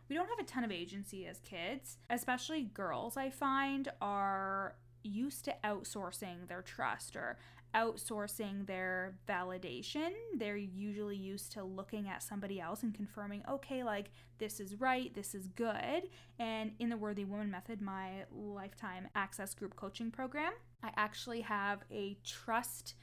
we 0.09 0.15
don't 0.15 0.29
have 0.29 0.39
a 0.39 0.43
ton 0.43 0.63
of 0.63 0.71
agency 0.71 1.25
as 1.25 1.39
kids, 1.39 1.97
especially 2.09 2.63
girls, 2.63 3.17
I 3.17 3.29
find, 3.29 3.89
are 4.01 4.75
used 5.03 5.45
to 5.45 5.55
outsourcing 5.63 6.47
their 6.47 6.61
trust 6.61 7.15
or 7.15 7.37
outsourcing 7.75 8.65
their 8.65 9.15
validation. 9.27 10.11
They're 10.35 10.57
usually 10.57 11.17
used 11.17 11.51
to 11.53 11.63
looking 11.63 12.07
at 12.07 12.23
somebody 12.23 12.59
else 12.59 12.83
and 12.83 12.93
confirming, 12.93 13.43
okay, 13.49 13.83
like 13.83 14.09
this 14.39 14.59
is 14.59 14.79
right, 14.79 15.13
this 15.13 15.35
is 15.35 15.47
good. 15.49 16.09
And 16.39 16.71
in 16.79 16.89
the 16.89 16.97
Worthy 16.97 17.25
Woman 17.25 17.51
Method, 17.51 17.81
my 17.81 18.25
lifetime 18.31 19.07
access 19.15 19.53
group 19.53 19.75
coaching 19.75 20.11
program, 20.11 20.53
I 20.83 20.91
actually 20.95 21.41
have 21.41 21.81
a 21.91 22.17
trust 22.23 22.95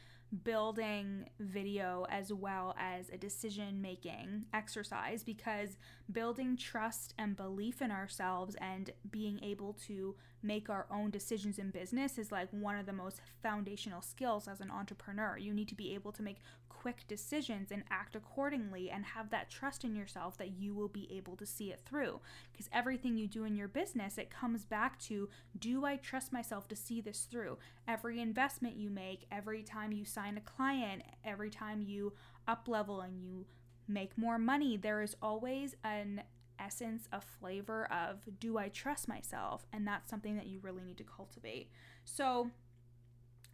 building 0.42 1.28
video 1.38 2.06
as 2.10 2.32
well 2.32 2.74
as 2.78 3.08
a 3.10 3.16
decision 3.16 3.80
making 3.80 4.46
exercise 4.52 5.22
because 5.22 5.76
building 6.12 6.56
trust 6.56 7.14
and 7.18 7.36
belief 7.36 7.80
in 7.80 7.90
ourselves 7.90 8.56
and 8.60 8.90
being 9.10 9.40
able 9.42 9.72
to 9.86 10.14
make 10.42 10.68
our 10.68 10.86
own 10.90 11.10
decisions 11.10 11.58
in 11.58 11.70
business 11.70 12.18
is 12.18 12.30
like 12.30 12.48
one 12.50 12.76
of 12.76 12.86
the 12.86 12.92
most 12.92 13.20
foundational 13.42 14.02
skills 14.02 14.46
as 14.46 14.60
an 14.60 14.70
entrepreneur. 14.70 15.38
You 15.38 15.54
need 15.54 15.68
to 15.68 15.74
be 15.74 15.94
able 15.94 16.12
to 16.12 16.22
make 16.22 16.38
quick 16.68 17.04
decisions 17.08 17.70
and 17.70 17.82
act 17.90 18.14
accordingly 18.14 18.90
and 18.90 19.06
have 19.06 19.30
that 19.30 19.48
trust 19.48 19.84
in 19.84 19.96
yourself 19.96 20.36
that 20.36 20.50
you 20.58 20.74
will 20.74 20.88
be 20.88 21.08
able 21.10 21.34
to 21.36 21.46
see 21.46 21.70
it 21.70 21.80
through. 21.86 22.20
Because 22.52 22.68
everything 22.72 23.16
you 23.16 23.26
do 23.26 23.44
in 23.44 23.56
your 23.56 23.68
business, 23.68 24.18
it 24.18 24.28
comes 24.28 24.66
back 24.66 24.98
to 25.00 25.30
do 25.58 25.86
I 25.86 25.96
trust 25.96 26.30
myself 26.30 26.68
to 26.68 26.76
see 26.76 27.00
this 27.00 27.22
through? 27.22 27.56
Every 27.88 28.20
investment 28.20 28.76
you 28.76 28.90
make, 28.90 29.24
every 29.32 29.62
time 29.62 29.92
you 29.92 30.04
sign 30.04 30.36
a 30.36 30.42
client, 30.42 31.02
every 31.24 31.48
time 31.48 31.80
you 31.80 32.12
up 32.46 32.68
level 32.68 33.00
and 33.00 33.18
you 33.18 33.46
make 33.88 34.16
more 34.16 34.38
money, 34.38 34.76
there 34.76 35.02
is 35.02 35.16
always 35.22 35.76
an 35.84 36.22
essence, 36.58 37.08
a 37.12 37.20
flavor 37.20 37.90
of 37.92 38.20
do 38.38 38.58
I 38.58 38.68
trust 38.68 39.08
myself? 39.08 39.66
And 39.72 39.86
that's 39.86 40.10
something 40.10 40.36
that 40.36 40.46
you 40.46 40.60
really 40.62 40.82
need 40.82 40.98
to 40.98 41.04
cultivate. 41.04 41.70
So, 42.04 42.50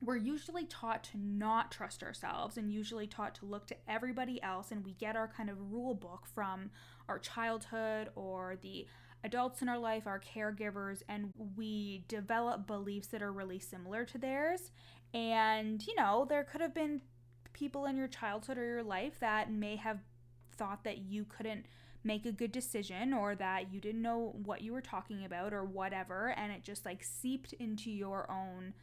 we're 0.02 0.16
usually 0.16 0.64
taught 0.64 1.04
to 1.04 1.18
not 1.18 1.70
trust 1.70 2.02
ourselves 2.02 2.56
and 2.56 2.72
usually 2.72 3.06
taught 3.06 3.34
to 3.34 3.44
look 3.44 3.66
to 3.66 3.76
everybody 3.86 4.42
else 4.42 4.70
and 4.70 4.82
we 4.82 4.94
get 4.94 5.14
our 5.14 5.28
kind 5.28 5.50
of 5.50 5.70
rule 5.70 5.94
book 5.94 6.26
from 6.26 6.70
our 7.06 7.18
childhood 7.18 8.08
or 8.14 8.56
the 8.62 8.86
adults 9.24 9.60
in 9.60 9.68
our 9.68 9.78
life, 9.78 10.06
our 10.06 10.20
caregivers, 10.20 11.02
and 11.08 11.30
we 11.56 12.04
develop 12.08 12.66
beliefs 12.66 13.08
that 13.08 13.22
are 13.22 13.32
really 13.32 13.58
similar 13.58 14.04
to 14.06 14.18
theirs. 14.18 14.70
And, 15.12 15.86
you 15.86 15.94
know, 15.96 16.26
there 16.28 16.44
could 16.44 16.60
have 16.60 16.74
been 16.74 17.02
people 17.52 17.84
in 17.84 17.96
your 17.96 18.08
childhood 18.08 18.56
or 18.56 18.64
your 18.64 18.82
life 18.82 19.18
that 19.20 19.52
may 19.52 19.76
have 19.76 19.98
thought 20.60 20.84
that 20.84 20.98
you 20.98 21.24
couldn't 21.24 21.64
make 22.04 22.26
a 22.26 22.32
good 22.32 22.52
decision 22.52 23.12
or 23.12 23.34
that 23.34 23.72
you 23.72 23.80
didn't 23.80 24.02
know 24.02 24.34
what 24.44 24.60
you 24.60 24.72
were 24.72 24.80
talking 24.80 25.24
about 25.24 25.52
or 25.52 25.64
whatever 25.64 26.34
and 26.36 26.52
it 26.52 26.62
just 26.62 26.84
like 26.84 27.02
seeped 27.02 27.52
into 27.54 27.90
your 27.90 28.30
own 28.30 28.74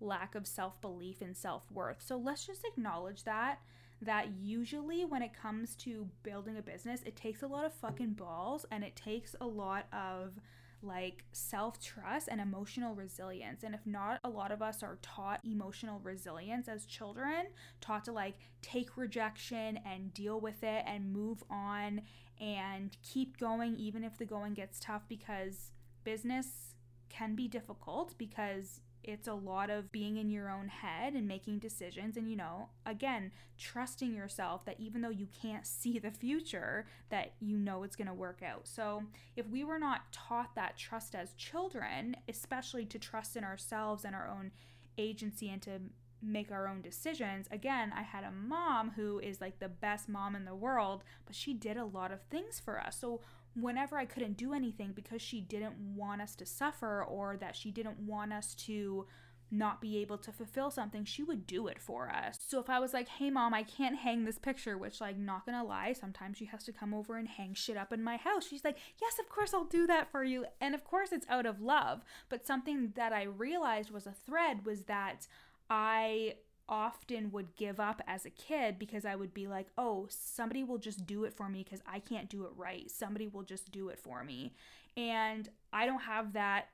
lack 0.00 0.34
of 0.34 0.46
self-belief 0.46 1.20
and 1.20 1.36
self-worth. 1.36 2.02
So 2.04 2.16
let's 2.16 2.46
just 2.46 2.64
acknowledge 2.64 3.24
that 3.24 3.60
that 4.02 4.28
usually 4.40 5.04
when 5.04 5.22
it 5.22 5.32
comes 5.32 5.76
to 5.76 6.08
building 6.22 6.56
a 6.58 6.62
business, 6.62 7.02
it 7.06 7.14
takes 7.16 7.42
a 7.42 7.46
lot 7.46 7.64
of 7.64 7.72
fucking 7.72 8.14
balls 8.14 8.66
and 8.70 8.82
it 8.82 8.96
takes 8.96 9.36
a 9.40 9.46
lot 9.46 9.86
of 9.92 10.40
like 10.82 11.24
self 11.32 11.80
trust 11.80 12.28
and 12.30 12.40
emotional 12.40 12.94
resilience. 12.94 13.62
And 13.62 13.74
if 13.74 13.86
not, 13.86 14.20
a 14.24 14.28
lot 14.28 14.52
of 14.52 14.62
us 14.62 14.82
are 14.82 14.98
taught 15.02 15.44
emotional 15.44 16.00
resilience 16.00 16.68
as 16.68 16.86
children, 16.86 17.46
taught 17.80 18.04
to 18.06 18.12
like 18.12 18.34
take 18.60 18.96
rejection 18.96 19.78
and 19.86 20.12
deal 20.14 20.40
with 20.40 20.62
it 20.62 20.84
and 20.86 21.12
move 21.12 21.42
on 21.50 22.02
and 22.40 22.96
keep 23.02 23.38
going, 23.38 23.76
even 23.76 24.02
if 24.04 24.18
the 24.18 24.24
going 24.24 24.54
gets 24.54 24.80
tough, 24.80 25.02
because 25.08 25.70
business 26.04 26.74
can 27.08 27.34
be 27.34 27.46
difficult 27.46 28.14
because 28.18 28.80
it's 29.04 29.28
a 29.28 29.34
lot 29.34 29.70
of 29.70 29.90
being 29.90 30.16
in 30.16 30.30
your 30.30 30.48
own 30.48 30.68
head 30.68 31.14
and 31.14 31.26
making 31.26 31.58
decisions 31.58 32.16
and 32.16 32.30
you 32.30 32.36
know 32.36 32.68
again 32.86 33.32
trusting 33.58 34.14
yourself 34.14 34.64
that 34.64 34.78
even 34.78 35.00
though 35.00 35.08
you 35.08 35.26
can't 35.40 35.66
see 35.82 35.98
the 35.98 36.10
future 36.10 36.86
that 37.10 37.32
you 37.40 37.56
know 37.56 37.82
it's 37.82 37.96
going 37.96 38.08
to 38.08 38.14
work 38.14 38.42
out. 38.42 38.66
So 38.66 39.04
if 39.36 39.48
we 39.48 39.64
were 39.64 39.78
not 39.78 40.12
taught 40.12 40.54
that 40.54 40.76
trust 40.76 41.14
as 41.14 41.32
children 41.34 42.16
especially 42.28 42.84
to 42.86 42.98
trust 42.98 43.36
in 43.36 43.44
ourselves 43.44 44.04
and 44.04 44.14
our 44.14 44.28
own 44.28 44.52
agency 44.98 45.48
and 45.48 45.62
to 45.62 45.80
make 46.22 46.50
our 46.52 46.68
own 46.68 46.80
decisions. 46.80 47.46
Again, 47.50 47.92
I 47.96 48.02
had 48.02 48.24
a 48.24 48.30
mom 48.30 48.92
who 48.96 49.18
is 49.18 49.40
like 49.40 49.58
the 49.58 49.68
best 49.68 50.08
mom 50.08 50.36
in 50.36 50.44
the 50.44 50.54
world, 50.54 51.02
but 51.26 51.34
she 51.34 51.52
did 51.52 51.76
a 51.76 51.84
lot 51.84 52.12
of 52.12 52.22
things 52.22 52.60
for 52.60 52.80
us. 52.80 52.98
So 52.98 53.20
whenever 53.54 53.96
I 53.98 54.04
couldn't 54.04 54.36
do 54.36 54.54
anything 54.54 54.92
because 54.92 55.20
she 55.20 55.40
didn't 55.40 55.76
want 55.96 56.22
us 56.22 56.34
to 56.36 56.46
suffer 56.46 57.04
or 57.04 57.36
that 57.38 57.56
she 57.56 57.70
didn't 57.70 57.98
want 57.98 58.32
us 58.32 58.54
to 58.54 59.06
not 59.54 59.82
be 59.82 59.98
able 59.98 60.16
to 60.16 60.32
fulfill 60.32 60.70
something, 60.70 61.04
she 61.04 61.22
would 61.22 61.46
do 61.46 61.66
it 61.66 61.78
for 61.78 62.08
us. 62.08 62.38
So 62.40 62.58
if 62.58 62.70
I 62.70 62.80
was 62.80 62.94
like, 62.94 63.06
hey 63.06 63.28
mom, 63.28 63.52
I 63.52 63.62
can't 63.62 63.98
hang 63.98 64.24
this 64.24 64.38
picture, 64.38 64.78
which, 64.78 64.98
like, 64.98 65.18
not 65.18 65.44
gonna 65.44 65.62
lie, 65.62 65.92
sometimes 65.92 66.38
she 66.38 66.46
has 66.46 66.64
to 66.64 66.72
come 66.72 66.94
over 66.94 67.18
and 67.18 67.28
hang 67.28 67.52
shit 67.52 67.76
up 67.76 67.92
in 67.92 68.02
my 68.02 68.16
house. 68.16 68.48
She's 68.48 68.64
like, 68.64 68.78
yes, 68.98 69.18
of 69.18 69.28
course 69.28 69.52
I'll 69.52 69.64
do 69.64 69.86
that 69.88 70.10
for 70.10 70.24
you. 70.24 70.46
And 70.58 70.74
of 70.74 70.84
course 70.84 71.12
it's 71.12 71.26
out 71.28 71.44
of 71.44 71.60
love. 71.60 72.02
But 72.30 72.46
something 72.46 72.94
that 72.96 73.12
I 73.12 73.24
realized 73.24 73.90
was 73.90 74.06
a 74.06 74.12
thread 74.12 74.64
was 74.64 74.84
that 74.84 75.26
I 75.74 76.34
often 76.68 77.30
would 77.30 77.56
give 77.56 77.80
up 77.80 78.02
as 78.06 78.26
a 78.26 78.30
kid 78.30 78.78
because 78.78 79.06
I 79.06 79.14
would 79.14 79.32
be 79.32 79.46
like, 79.46 79.68
oh, 79.78 80.06
somebody 80.10 80.62
will 80.62 80.76
just 80.76 81.06
do 81.06 81.24
it 81.24 81.32
for 81.32 81.48
me 81.48 81.64
because 81.64 81.80
I 81.86 81.98
can't 81.98 82.28
do 82.28 82.44
it 82.44 82.50
right. 82.56 82.90
Somebody 82.90 83.26
will 83.26 83.42
just 83.42 83.72
do 83.72 83.88
it 83.88 83.98
for 83.98 84.22
me. 84.22 84.52
And 84.98 85.48
I 85.72 85.86
don't 85.86 86.02
have 86.02 86.34
that 86.34 86.66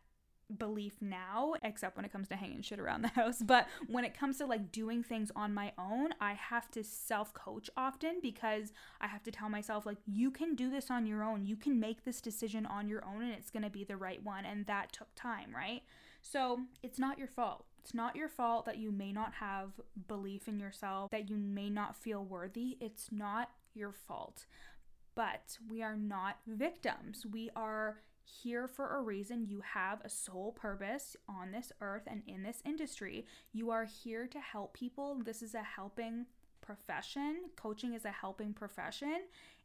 belief 0.58 0.96
now, 1.00 1.54
except 1.62 1.94
when 1.94 2.04
it 2.04 2.10
comes 2.10 2.26
to 2.26 2.34
hanging 2.34 2.60
shit 2.60 2.80
around 2.80 3.02
the 3.02 3.08
house. 3.14 3.40
But 3.40 3.68
when 3.86 4.02
it 4.02 4.18
comes 4.18 4.38
to 4.38 4.46
like 4.46 4.72
doing 4.72 5.04
things 5.04 5.30
on 5.36 5.54
my 5.54 5.72
own, 5.78 6.08
I 6.20 6.32
have 6.32 6.68
to 6.72 6.82
self 6.82 7.32
coach 7.32 7.70
often 7.76 8.16
because 8.20 8.72
I 9.00 9.06
have 9.06 9.22
to 9.22 9.30
tell 9.30 9.48
myself, 9.48 9.86
like, 9.86 9.98
you 10.06 10.32
can 10.32 10.56
do 10.56 10.72
this 10.72 10.90
on 10.90 11.06
your 11.06 11.22
own. 11.22 11.46
You 11.46 11.54
can 11.54 11.78
make 11.78 12.04
this 12.04 12.20
decision 12.20 12.66
on 12.66 12.88
your 12.88 13.04
own 13.04 13.22
and 13.22 13.32
it's 13.32 13.50
going 13.50 13.62
to 13.62 13.70
be 13.70 13.84
the 13.84 13.96
right 13.96 14.24
one. 14.24 14.44
And 14.44 14.66
that 14.66 14.92
took 14.92 15.14
time, 15.14 15.54
right? 15.54 15.82
So 16.20 16.62
it's 16.82 16.98
not 16.98 17.16
your 17.16 17.28
fault. 17.28 17.64
It's 17.80 17.94
not 17.94 18.16
your 18.16 18.28
fault 18.28 18.66
that 18.66 18.78
you 18.78 18.92
may 18.92 19.12
not 19.12 19.34
have 19.34 19.70
belief 20.06 20.48
in 20.48 20.58
yourself, 20.58 21.10
that 21.10 21.30
you 21.30 21.36
may 21.36 21.70
not 21.70 21.96
feel 21.96 22.24
worthy. 22.24 22.76
It's 22.80 23.10
not 23.10 23.50
your 23.74 23.92
fault. 23.92 24.46
But 25.14 25.58
we 25.68 25.82
are 25.82 25.96
not 25.96 26.38
victims. 26.46 27.24
We 27.26 27.50
are 27.56 27.98
here 28.24 28.68
for 28.68 28.96
a 28.96 29.02
reason. 29.02 29.46
You 29.48 29.62
have 29.74 30.00
a 30.04 30.08
sole 30.08 30.52
purpose 30.52 31.16
on 31.28 31.50
this 31.50 31.72
earth 31.80 32.02
and 32.06 32.22
in 32.26 32.42
this 32.42 32.62
industry. 32.64 33.26
You 33.52 33.70
are 33.70 33.84
here 33.84 34.26
to 34.26 34.38
help 34.38 34.74
people. 34.74 35.16
This 35.24 35.42
is 35.42 35.54
a 35.54 35.62
helping 35.62 36.26
profession. 36.60 37.36
Coaching 37.56 37.94
is 37.94 38.04
a 38.04 38.10
helping 38.10 38.52
profession. 38.52 39.22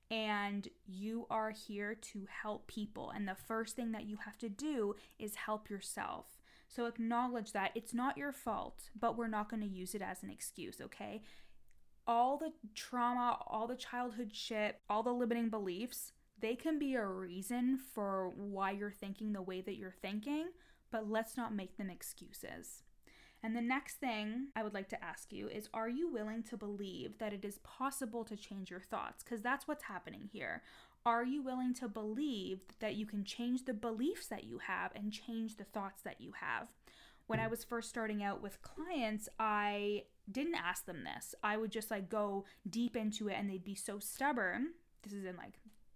And 0.10 0.68
you 0.88 1.26
are 1.30 1.52
here 1.52 1.96
to 1.96 2.28
help 2.30 2.68
people. 2.68 3.12
And 3.12 3.28
the 3.28 3.36
first 3.36 3.76
thing 3.76 3.92
that 3.92 4.06
you 4.06 4.18
have 4.18 4.38
to 4.40 4.50
do 4.50 4.96
is 5.20 5.36
help 5.36 5.70
yourself. 5.70 6.26
So 6.74 6.86
acknowledge 6.86 7.52
that 7.52 7.72
it's 7.76 7.94
not 7.94 8.18
your 8.18 8.32
fault, 8.32 8.90
but 9.00 9.18
we're 9.18 9.28
not 9.28 9.50
going 9.50 9.62
to 9.62 9.68
use 9.68 9.94
it 9.94 10.02
as 10.02 10.24
an 10.24 10.30
excuse, 10.30 10.82
okay? 10.82 11.22
All 12.08 12.38
the 12.38 12.52
trauma, 12.74 13.38
all 13.48 13.68
the 13.68 13.76
childhood 13.76 14.32
shit, 14.34 14.80
all 14.90 15.04
the 15.04 15.12
limiting 15.12 15.50
beliefs, 15.50 16.14
they 16.40 16.56
can 16.56 16.80
be 16.80 16.96
a 16.96 17.06
reason 17.06 17.78
for 17.78 18.32
why 18.36 18.72
you're 18.72 18.92
thinking 18.92 19.34
the 19.34 19.42
way 19.42 19.62
that 19.62 19.76
you're 19.76 19.94
thinking, 20.02 20.48
but 20.92 21.10
let's 21.10 21.38
not 21.38 21.56
make 21.56 21.78
them 21.78 21.90
excuses. 21.90 22.84
And 23.44 23.56
the 23.56 23.62
next 23.62 23.96
thing 23.96 24.48
I 24.56 24.64
would 24.64 24.74
like 24.74 24.88
to 24.90 25.04
ask 25.04 25.32
you 25.34 25.50
is 25.50 25.70
Are 25.74 25.90
you 25.90 26.12
willing 26.12 26.44
to 26.44 26.58
believe 26.58 27.18
that 27.20 27.34
it 27.34 27.46
is 27.46 27.60
possible 27.60 28.24
to 28.24 28.38
change 28.38 28.72
your 28.72 28.80
thoughts? 28.80 29.24
Because 29.24 29.42
that's 29.42 29.68
what's 29.68 29.84
happening 29.84 30.30
here. 30.32 30.64
Are 31.06 31.26
you 31.26 31.42
willing 31.42 31.74
to 31.76 31.88
believe 31.88 32.62
that 32.80 32.96
you 32.96 33.06
can 33.06 33.24
change 33.24 33.66
the 33.66 33.74
beliefs 33.74 34.28
that 34.28 34.46
you 34.46 34.60
have 34.60 34.92
and 34.96 35.12
change 35.12 35.58
the 35.58 35.66
thoughts 35.66 36.02
that 36.04 36.22
you 36.22 36.34
have? 36.40 36.70
When 37.28 37.40
I 37.40 37.46
hmm. 37.46 37.52
was 37.52 37.64
first 37.64 37.90
starting 37.90 38.24
out 38.24 38.42
with 38.42 38.62
clients, 38.62 39.28
I 39.40 40.04
didn't 40.32 40.56
ask 40.56 40.86
them 40.86 41.04
this. 41.04 41.36
I 41.44 41.58
would 41.58 41.72
just 41.72 41.92
like 41.92 42.10
go 42.10 42.46
deep 42.70 42.96
into 42.96 43.28
it 43.28 43.36
and 43.38 43.50
they'd 43.50 43.64
be 43.64 43.76
so 43.76 44.00
stubborn. 44.00 44.70
This 45.04 45.14
is 45.14 45.26
in 45.26 45.36
like 45.36 45.54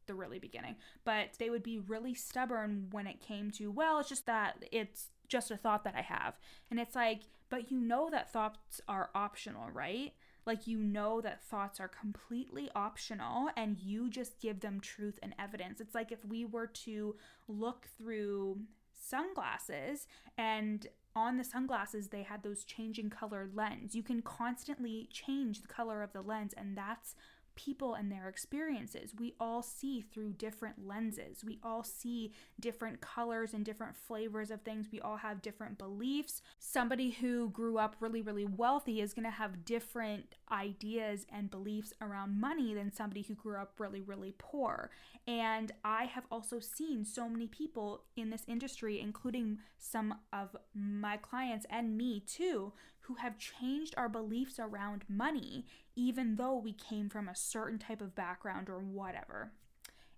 the 0.07 0.13
really 0.13 0.39
beginning, 0.39 0.75
but 1.03 1.31
they 1.37 1.49
would 1.49 1.63
be 1.63 1.79
really 1.79 2.13
stubborn 2.13 2.87
when 2.91 3.07
it 3.07 3.21
came 3.21 3.51
to, 3.51 3.71
well, 3.71 3.99
it's 3.99 4.09
just 4.09 4.25
that 4.25 4.65
it's 4.71 5.09
just 5.27 5.51
a 5.51 5.57
thought 5.57 5.83
that 5.83 5.95
I 5.95 6.01
have. 6.01 6.35
And 6.71 6.79
it's 6.79 6.95
like, 6.95 7.21
but 7.49 7.71
you 7.71 7.79
know 7.79 8.09
that 8.09 8.31
thoughts 8.31 8.81
are 8.87 9.09
optional, 9.13 9.69
right? 9.71 10.13
Like, 10.47 10.65
you 10.65 10.79
know 10.79 11.21
that 11.21 11.43
thoughts 11.43 11.79
are 11.79 11.89
completely 11.89 12.71
optional 12.73 13.49
and 13.55 13.77
you 13.77 14.09
just 14.09 14.39
give 14.41 14.61
them 14.61 14.79
truth 14.79 15.19
and 15.21 15.35
evidence. 15.37 15.79
It's 15.79 15.93
like 15.93 16.11
if 16.11 16.25
we 16.25 16.45
were 16.45 16.67
to 16.67 17.15
look 17.47 17.89
through 17.97 18.61
sunglasses 18.99 20.07
and 20.37 20.87
on 21.15 21.37
the 21.37 21.43
sunglasses 21.43 22.07
they 22.07 22.23
had 22.23 22.43
those 22.43 22.63
changing 22.63 23.09
color 23.09 23.49
lens 23.53 23.95
you 23.95 24.03
can 24.03 24.21
constantly 24.21 25.07
change 25.11 25.61
the 25.61 25.67
color 25.67 26.03
of 26.03 26.13
the 26.13 26.21
lens 26.21 26.53
and 26.57 26.77
that's 26.77 27.15
people 27.57 27.95
and 27.95 28.09
their 28.09 28.29
experiences. 28.29 29.13
We 29.19 29.33
all 29.39 29.61
see 29.61 29.99
through 29.99 30.33
different 30.33 30.87
lenses. 30.87 31.43
We 31.43 31.59
all 31.61 31.83
see 31.83 32.31
different 32.59 33.01
colors 33.01 33.53
and 33.53 33.65
different 33.65 33.97
flavors 33.97 34.51
of 34.51 34.61
things. 34.61 34.87
We 34.91 35.01
all 35.01 35.17
have 35.17 35.41
different 35.41 35.77
beliefs. 35.77 36.41
Somebody 36.59 37.11
who 37.11 37.49
grew 37.49 37.77
up 37.77 37.97
really, 37.99 38.21
really 38.21 38.45
wealthy 38.45 39.01
is 39.01 39.13
going 39.13 39.25
to 39.25 39.31
have 39.31 39.65
different 39.65 40.35
ideas 40.51 41.25
and 41.29 41.51
beliefs 41.51 41.91
around 41.99 42.39
money 42.39 42.73
than 42.73 42.93
somebody 42.93 43.23
who 43.23 43.35
grew 43.35 43.57
up 43.57 43.73
really, 43.79 44.01
really 44.01 44.35
poor. 44.37 44.91
And 45.27 45.73
I 45.83 46.05
have 46.05 46.25
also 46.31 46.59
seen 46.59 47.03
so 47.03 47.27
many 47.27 47.47
people 47.47 48.03
in 48.15 48.29
this 48.29 48.43
industry, 48.47 49.01
including 49.01 49.57
some 49.77 50.15
of 50.31 50.55
my 50.73 51.17
clients 51.17 51.65
and 51.69 51.97
me 51.97 52.21
too, 52.21 52.71
who 53.07 53.15
have 53.15 53.37
changed 53.37 53.93
our 53.97 54.09
beliefs 54.09 54.59
around 54.59 55.03
money, 55.07 55.65
even 55.95 56.35
though 56.35 56.57
we 56.57 56.73
came 56.73 57.09
from 57.09 57.27
a 57.27 57.35
certain 57.35 57.79
type 57.79 58.01
of 58.01 58.15
background 58.15 58.69
or 58.69 58.79
whatever. 58.79 59.51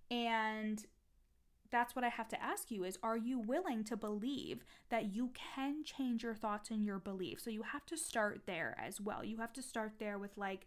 And 0.09 0.83
that's 1.71 1.95
what 1.95 2.03
I 2.03 2.09
have 2.09 2.27
to 2.29 2.41
ask 2.41 2.71
you 2.71 2.83
is 2.83 2.97
are 3.03 3.17
you 3.17 3.37
willing 3.37 3.83
to 3.85 3.95
believe 3.95 4.63
that 4.89 5.13
you 5.13 5.29
can 5.55 5.83
change 5.83 6.23
your 6.23 6.33
thoughts 6.33 6.71
and 6.71 6.83
your 6.83 6.97
beliefs? 6.97 7.43
So 7.43 7.51
you 7.51 7.61
have 7.61 7.85
to 7.87 7.97
start 7.97 8.41
there 8.47 8.75
as 8.83 8.99
well. 8.99 9.23
You 9.23 9.37
have 9.37 9.53
to 9.53 9.61
start 9.61 9.93
there 9.99 10.17
with 10.17 10.35
like 10.35 10.65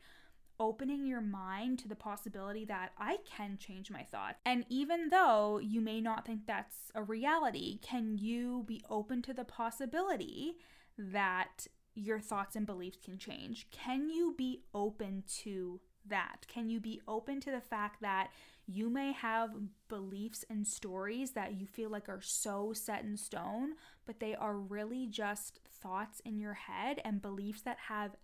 opening 0.61 1.05
your 1.07 1.21
mind 1.21 1.81
to 1.81 1.89
the 1.89 1.97
possibility 1.97 2.65
that 2.67 2.93
I 2.99 3.17
can 3.29 3.59
change 3.59 3.91
my 3.91 4.05
thoughts. 4.05 4.39
And 4.47 4.65
even 4.69 5.09
though 5.09 5.59
you 5.59 5.81
may 5.81 6.01
not 6.01 6.25
think 6.25 6.47
that's 6.47 6.93
a 6.95 7.03
reality, 7.03 7.81
can 7.83 8.17
you 8.17 8.65
be 8.69 8.85
open 8.89 9.23
to 9.23 9.35
the 9.35 9.45
possibility 9.45 10.55
that 10.97 11.67
your 11.95 12.21
thoughts 12.21 12.57
and 12.57 12.67
beliefs 12.67 12.99
can 13.05 13.19
change? 13.19 13.67
Can 13.71 14.09
you 14.09 14.35
be 14.37 14.63
open 14.75 15.25
to 15.43 15.81
that? 16.09 16.47
Can 16.49 16.69
you 16.69 16.81
be 16.81 17.01
open 17.07 17.41
to 17.41 17.51
the 17.51 17.61
fact 17.61 18.01
that 18.03 18.31
you 18.67 18.89
may 18.89 19.13
have 19.13 19.51
beliefs 19.89 20.45
and 20.49 20.67
stories 20.67 21.33
that 21.33 21.55
you 21.55 21.67
feel 21.67 21.91
like 21.91 22.09
are 22.09 22.21
so 22.23 22.73
set 22.73 23.05
in 23.05 23.17
stone, 23.17 23.75
but 24.07 24.21
they 24.21 24.35
are 24.35 24.57
really 24.57 25.07
just 25.07 25.61
thoughts 25.81 26.21
in 26.25 26.39
your 26.39 26.55
head 26.55 27.01
and 27.05 27.23
beliefs 27.23 27.63
that 27.63 27.79
have 27.89 28.17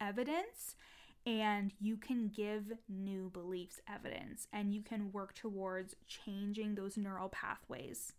evidence? 0.00 0.76
And 1.26 1.72
you 1.78 1.96
can 1.98 2.28
give 2.28 2.72
new 2.88 3.28
beliefs 3.30 3.80
evidence 3.92 4.48
and 4.52 4.72
you 4.72 4.82
can 4.82 5.12
work 5.12 5.34
towards 5.34 5.94
changing 6.06 6.74
those 6.74 6.96
neural 6.96 7.28
pathways. 7.28 8.14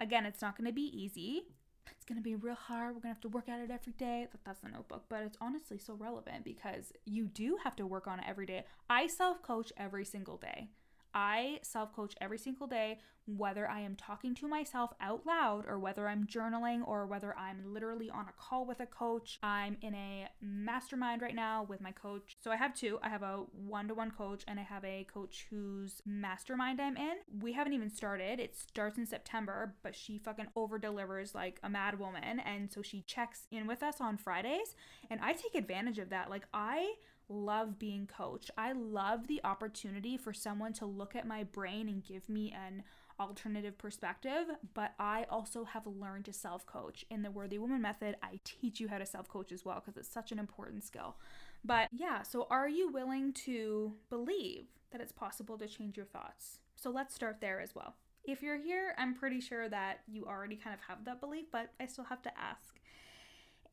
Again, 0.00 0.24
it's 0.24 0.40
not 0.40 0.56
going 0.56 0.66
to 0.66 0.72
be 0.72 0.90
easy 0.98 1.42
it's 1.90 2.04
going 2.04 2.18
to 2.18 2.22
be 2.22 2.34
real 2.34 2.54
hard. 2.54 2.94
We're 2.94 3.00
going 3.00 3.14
to 3.14 3.16
have 3.16 3.20
to 3.20 3.28
work 3.28 3.48
at 3.48 3.60
it 3.60 3.70
every 3.70 3.92
day. 3.92 4.26
That's 4.44 4.60
the 4.60 4.68
notebook. 4.68 5.04
But 5.08 5.22
it's 5.22 5.38
honestly 5.40 5.78
so 5.78 5.94
relevant 5.94 6.44
because 6.44 6.92
you 7.04 7.26
do 7.26 7.58
have 7.62 7.76
to 7.76 7.86
work 7.86 8.06
on 8.06 8.18
it 8.18 8.24
every 8.28 8.46
day. 8.46 8.64
I 8.90 9.06
self 9.06 9.42
coach 9.42 9.72
every 9.76 10.04
single 10.04 10.36
day. 10.36 10.68
I 11.14 11.60
self 11.62 11.94
coach 11.94 12.14
every 12.20 12.38
single 12.38 12.66
day, 12.66 12.98
whether 13.26 13.68
I 13.68 13.80
am 13.80 13.96
talking 13.96 14.34
to 14.36 14.48
myself 14.48 14.92
out 15.00 15.24
loud 15.26 15.64
or 15.68 15.78
whether 15.78 16.08
I'm 16.08 16.26
journaling 16.26 16.86
or 16.86 17.06
whether 17.06 17.36
I'm 17.36 17.72
literally 17.72 18.10
on 18.10 18.26
a 18.28 18.32
call 18.40 18.66
with 18.66 18.80
a 18.80 18.86
coach. 18.86 19.38
I'm 19.42 19.76
in 19.80 19.94
a 19.94 20.28
mastermind 20.40 21.22
right 21.22 21.34
now 21.34 21.64
with 21.68 21.80
my 21.80 21.92
coach. 21.92 22.36
So 22.42 22.50
I 22.50 22.56
have 22.56 22.74
two 22.74 22.98
I 23.02 23.08
have 23.08 23.22
a 23.22 23.44
one 23.52 23.88
to 23.88 23.94
one 23.94 24.10
coach 24.10 24.42
and 24.48 24.58
I 24.58 24.64
have 24.64 24.84
a 24.84 25.06
coach 25.12 25.46
whose 25.50 26.02
mastermind 26.04 26.80
I'm 26.80 26.96
in. 26.96 27.16
We 27.40 27.52
haven't 27.52 27.74
even 27.74 27.90
started, 27.90 28.40
it 28.40 28.56
starts 28.56 28.98
in 28.98 29.06
September, 29.06 29.74
but 29.82 29.94
she 29.94 30.18
fucking 30.18 30.48
over 30.56 30.78
delivers 30.78 31.34
like 31.34 31.60
a 31.62 31.68
mad 31.68 31.98
woman. 31.98 32.40
And 32.40 32.72
so 32.72 32.82
she 32.82 33.02
checks 33.02 33.46
in 33.50 33.66
with 33.66 33.82
us 33.82 34.00
on 34.00 34.16
Fridays. 34.16 34.74
And 35.10 35.20
I 35.20 35.32
take 35.32 35.54
advantage 35.54 35.98
of 35.98 36.10
that. 36.10 36.30
Like, 36.30 36.46
I 36.52 36.94
love 37.28 37.78
being 37.78 38.06
coached. 38.06 38.50
I 38.56 38.72
love 38.72 39.26
the 39.26 39.40
opportunity 39.44 40.16
for 40.16 40.32
someone 40.32 40.72
to 40.74 40.86
look 40.86 41.16
at 41.16 41.26
my 41.26 41.44
brain 41.44 41.88
and 41.88 42.04
give 42.04 42.28
me 42.28 42.52
an 42.52 42.82
alternative 43.20 43.78
perspective, 43.78 44.46
but 44.74 44.92
I 44.98 45.26
also 45.30 45.64
have 45.64 45.86
learned 45.86 46.24
to 46.26 46.32
self 46.32 46.66
coach. 46.66 47.04
In 47.10 47.22
the 47.22 47.30
Worthy 47.30 47.58
Woman 47.58 47.82
method, 47.82 48.16
I 48.22 48.40
teach 48.44 48.80
you 48.80 48.88
how 48.88 48.98
to 48.98 49.06
self 49.06 49.28
coach 49.28 49.52
as 49.52 49.64
well 49.64 49.80
because 49.84 49.96
it's 49.96 50.12
such 50.12 50.32
an 50.32 50.38
important 50.38 50.84
skill. 50.84 51.16
But 51.64 51.88
yeah, 51.92 52.22
so 52.22 52.46
are 52.50 52.68
you 52.68 52.90
willing 52.90 53.32
to 53.44 53.94
believe 54.10 54.66
that 54.90 55.00
it's 55.00 55.12
possible 55.12 55.56
to 55.58 55.68
change 55.68 55.96
your 55.96 56.06
thoughts? 56.06 56.58
So 56.76 56.90
let's 56.90 57.14
start 57.14 57.40
there 57.40 57.60
as 57.60 57.74
well. 57.74 57.94
If 58.24 58.42
you're 58.42 58.60
here, 58.60 58.94
I'm 58.98 59.14
pretty 59.14 59.40
sure 59.40 59.68
that 59.68 60.00
you 60.06 60.26
already 60.26 60.56
kind 60.56 60.74
of 60.74 60.80
have 60.88 61.04
that 61.04 61.20
belief, 61.20 61.46
but 61.50 61.72
I 61.80 61.86
still 61.86 62.04
have 62.04 62.22
to 62.22 62.38
ask 62.38 62.71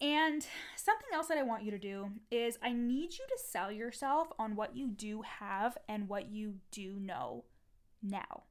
and 0.01 0.45
something 0.77 1.09
else 1.13 1.27
that 1.27 1.37
I 1.37 1.43
want 1.43 1.63
you 1.63 1.71
to 1.71 1.77
do 1.77 2.11
is 2.31 2.57
I 2.63 2.71
need 2.71 3.17
you 3.17 3.25
to 3.27 3.43
sell 3.45 3.71
yourself 3.71 4.29
on 4.39 4.55
what 4.55 4.75
you 4.75 4.87
do 4.87 5.21
have 5.23 5.77
and 5.89 6.07
what 6.07 6.31
you 6.31 6.55
do 6.71 6.99
know 6.99 7.43
now. 8.01 8.43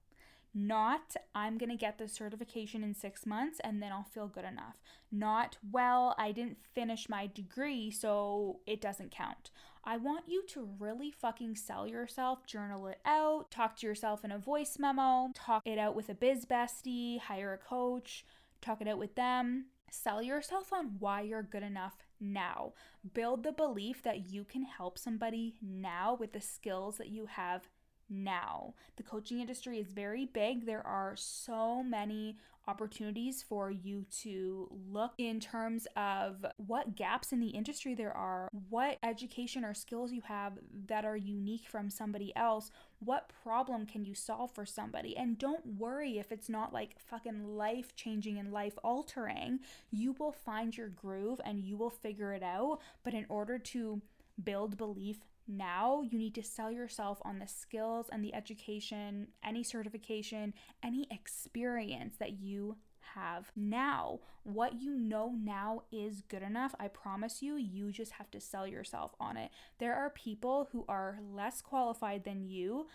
Not, 0.54 1.14
I'm 1.34 1.56
going 1.56 1.70
to 1.70 1.76
get 1.76 1.98
the 1.98 2.08
certification 2.08 2.82
in 2.82 2.94
six 2.94 3.24
months 3.24 3.60
and 3.62 3.82
then 3.82 3.92
I'll 3.92 4.02
feel 4.02 4.28
good 4.28 4.44
enough. 4.44 4.76
Not, 5.10 5.56
well, 5.70 6.14
I 6.18 6.32
didn't 6.32 6.58
finish 6.74 7.08
my 7.08 7.28
degree, 7.28 7.90
so 7.90 8.60
it 8.66 8.80
doesn't 8.80 9.10
count. 9.10 9.50
I 9.84 9.96
want 9.96 10.24
you 10.26 10.42
to 10.48 10.68
really 10.78 11.10
fucking 11.10 11.56
sell 11.56 11.86
yourself, 11.86 12.46
journal 12.46 12.88
it 12.88 12.98
out, 13.06 13.50
talk 13.50 13.76
to 13.76 13.86
yourself 13.86 14.24
in 14.24 14.32
a 14.32 14.38
voice 14.38 14.78
memo, 14.78 15.30
talk 15.34 15.62
it 15.64 15.78
out 15.78 15.94
with 15.94 16.08
a 16.08 16.14
biz 16.14 16.44
bestie, 16.44 17.20
hire 17.20 17.54
a 17.54 17.58
coach, 17.58 18.24
talk 18.60 18.80
it 18.80 18.88
out 18.88 18.98
with 18.98 19.14
them 19.14 19.66
Sell 19.90 20.22
yourself 20.22 20.72
on 20.72 20.96
why 20.98 21.22
you're 21.22 21.42
good 21.42 21.62
enough 21.62 21.96
now. 22.20 22.72
Build 23.14 23.42
the 23.42 23.52
belief 23.52 24.02
that 24.02 24.30
you 24.30 24.44
can 24.44 24.62
help 24.62 24.98
somebody 24.98 25.56
now 25.62 26.16
with 26.18 26.32
the 26.32 26.40
skills 26.40 26.98
that 26.98 27.08
you 27.08 27.26
have 27.26 27.68
now. 28.08 28.74
The 28.96 29.02
coaching 29.02 29.40
industry 29.40 29.78
is 29.78 29.92
very 29.92 30.26
big. 30.26 30.66
There 30.66 30.86
are 30.86 31.14
so 31.16 31.82
many 31.82 32.36
opportunities 32.68 33.42
for 33.42 33.70
you 33.70 34.04
to 34.20 34.68
look 34.90 35.12
in 35.16 35.40
terms 35.40 35.86
of 35.96 36.44
what 36.58 36.94
gaps 36.94 37.32
in 37.32 37.40
the 37.40 37.48
industry 37.48 37.94
there 37.94 38.14
are, 38.14 38.48
what 38.68 38.98
education 39.02 39.64
or 39.64 39.72
skills 39.72 40.12
you 40.12 40.20
have 40.20 40.52
that 40.86 41.04
are 41.04 41.16
unique 41.16 41.66
from 41.66 41.88
somebody 41.88 42.30
else, 42.36 42.70
what 43.00 43.32
problem 43.42 43.86
can 43.86 44.04
you 44.04 44.14
solve 44.14 44.50
for 44.50 44.66
somebody? 44.66 45.16
And 45.16 45.38
don't 45.38 45.78
worry 45.78 46.18
if 46.18 46.30
it's 46.30 46.50
not 46.50 46.74
like 46.74 47.00
fucking 47.00 47.56
life 47.56 47.96
changing 47.96 48.38
and 48.38 48.52
life 48.52 48.78
altering. 48.84 49.60
You 49.90 50.14
will 50.18 50.32
find 50.32 50.76
your 50.76 50.88
groove 50.88 51.40
and 51.44 51.64
you 51.64 51.78
will 51.78 51.90
figure 51.90 52.34
it 52.34 52.42
out. 52.42 52.80
But 53.02 53.14
in 53.14 53.24
order 53.30 53.58
to 53.58 54.02
build 54.42 54.76
belief 54.76 55.18
now 55.48 56.02
you 56.02 56.18
need 56.18 56.34
to 56.34 56.42
sell 56.42 56.70
yourself 56.70 57.20
on 57.24 57.38
the 57.38 57.48
skills 57.48 58.06
and 58.12 58.22
the 58.22 58.34
education, 58.34 59.28
any 59.42 59.64
certification, 59.64 60.54
any 60.82 61.06
experience 61.10 62.16
that 62.18 62.38
you 62.38 62.76
have 63.14 63.50
now. 63.56 64.20
What 64.44 64.80
you 64.80 64.94
know 64.94 65.34
now 65.36 65.82
is 65.90 66.22
good 66.28 66.42
enough. 66.42 66.74
I 66.78 66.88
promise 66.88 67.42
you, 67.42 67.56
you 67.56 67.90
just 67.90 68.12
have 68.12 68.30
to 68.32 68.40
sell 68.40 68.66
yourself 68.66 69.14
on 69.18 69.36
it. 69.36 69.50
There 69.78 69.94
are 69.94 70.10
people 70.10 70.68
who 70.72 70.84
are 70.88 71.18
less 71.34 71.60
qualified 71.62 72.24
than 72.24 72.44
you 72.44 72.86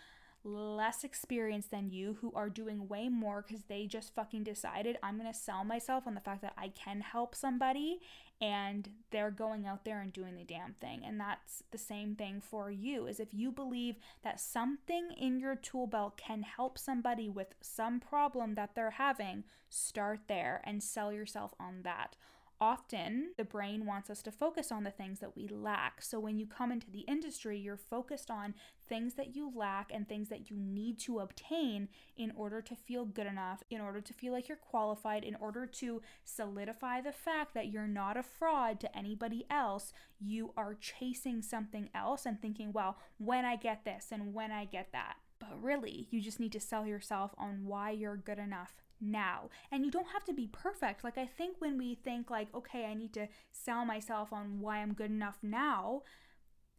less 0.44 1.04
experienced 1.04 1.70
than 1.70 1.90
you 1.90 2.18
who 2.20 2.32
are 2.34 2.50
doing 2.50 2.86
way 2.86 3.08
more 3.08 3.42
because 3.46 3.64
they 3.64 3.86
just 3.86 4.14
fucking 4.14 4.44
decided 4.44 4.98
I'm 5.02 5.16
gonna 5.16 5.34
sell 5.34 5.64
myself 5.64 6.06
on 6.06 6.14
the 6.14 6.20
fact 6.20 6.42
that 6.42 6.52
I 6.56 6.68
can 6.68 7.00
help 7.00 7.34
somebody 7.34 8.00
and 8.40 8.88
they're 9.10 9.30
going 9.30 9.66
out 9.66 9.84
there 9.84 10.00
and 10.00 10.12
doing 10.12 10.36
the 10.36 10.44
damn 10.44 10.74
thing. 10.74 11.02
And 11.06 11.18
that's 11.18 11.62
the 11.70 11.78
same 11.78 12.14
thing 12.14 12.42
for 12.42 12.70
you 12.70 13.06
is 13.06 13.20
if 13.20 13.32
you 13.32 13.50
believe 13.50 13.96
that 14.22 14.40
something 14.40 15.08
in 15.16 15.38
your 15.38 15.56
tool 15.56 15.86
belt 15.86 16.16
can 16.16 16.42
help 16.42 16.78
somebody 16.78 17.28
with 17.28 17.54
some 17.60 18.00
problem 18.00 18.54
that 18.54 18.74
they're 18.74 18.90
having, 18.90 19.44
start 19.70 20.20
there 20.28 20.60
and 20.64 20.82
sell 20.82 21.12
yourself 21.12 21.54
on 21.58 21.82
that 21.84 22.16
often 22.60 23.32
the 23.36 23.44
brain 23.44 23.86
wants 23.86 24.10
us 24.10 24.22
to 24.22 24.30
focus 24.30 24.70
on 24.70 24.84
the 24.84 24.90
things 24.90 25.20
that 25.20 25.36
we 25.36 25.48
lack. 25.48 26.02
So 26.02 26.18
when 26.18 26.38
you 26.38 26.46
come 26.46 26.72
into 26.72 26.90
the 26.90 27.00
industry, 27.00 27.58
you're 27.58 27.76
focused 27.76 28.30
on 28.30 28.54
things 28.88 29.14
that 29.14 29.34
you 29.34 29.52
lack 29.54 29.90
and 29.92 30.08
things 30.08 30.28
that 30.28 30.50
you 30.50 30.56
need 30.56 30.98
to 31.00 31.20
obtain 31.20 31.88
in 32.16 32.32
order 32.36 32.60
to 32.62 32.74
feel 32.74 33.04
good 33.04 33.26
enough, 33.26 33.62
in 33.70 33.80
order 33.80 34.00
to 34.00 34.12
feel 34.12 34.32
like 34.32 34.48
you're 34.48 34.56
qualified, 34.56 35.24
in 35.24 35.36
order 35.36 35.66
to 35.66 36.02
solidify 36.24 37.00
the 37.00 37.12
fact 37.12 37.54
that 37.54 37.68
you're 37.68 37.86
not 37.86 38.16
a 38.16 38.22
fraud 38.22 38.80
to 38.80 38.96
anybody 38.96 39.44
else. 39.50 39.92
You 40.20 40.52
are 40.56 40.74
chasing 40.74 41.42
something 41.42 41.90
else 41.94 42.26
and 42.26 42.40
thinking, 42.40 42.72
well, 42.72 42.98
when 43.18 43.44
I 43.44 43.56
get 43.56 43.84
this 43.84 44.08
and 44.10 44.32
when 44.34 44.52
I 44.52 44.64
get 44.64 44.88
that. 44.92 45.16
But 45.38 45.62
really, 45.62 46.08
you 46.10 46.20
just 46.20 46.40
need 46.40 46.52
to 46.52 46.60
sell 46.60 46.86
yourself 46.86 47.32
on 47.36 47.64
why 47.66 47.90
you're 47.90 48.16
good 48.16 48.38
enough 48.38 48.72
now. 49.00 49.50
And 49.70 49.84
you 49.84 49.90
don't 49.90 50.08
have 50.08 50.24
to 50.24 50.32
be 50.32 50.46
perfect. 50.46 51.04
Like, 51.04 51.18
I 51.18 51.26
think 51.26 51.56
when 51.58 51.78
we 51.78 51.94
think, 51.94 52.30
like, 52.30 52.48
okay, 52.54 52.86
I 52.86 52.94
need 52.94 53.12
to 53.14 53.28
sell 53.50 53.84
myself 53.84 54.32
on 54.32 54.60
why 54.60 54.78
I'm 54.78 54.94
good 54.94 55.10
enough 55.10 55.38
now, 55.42 56.02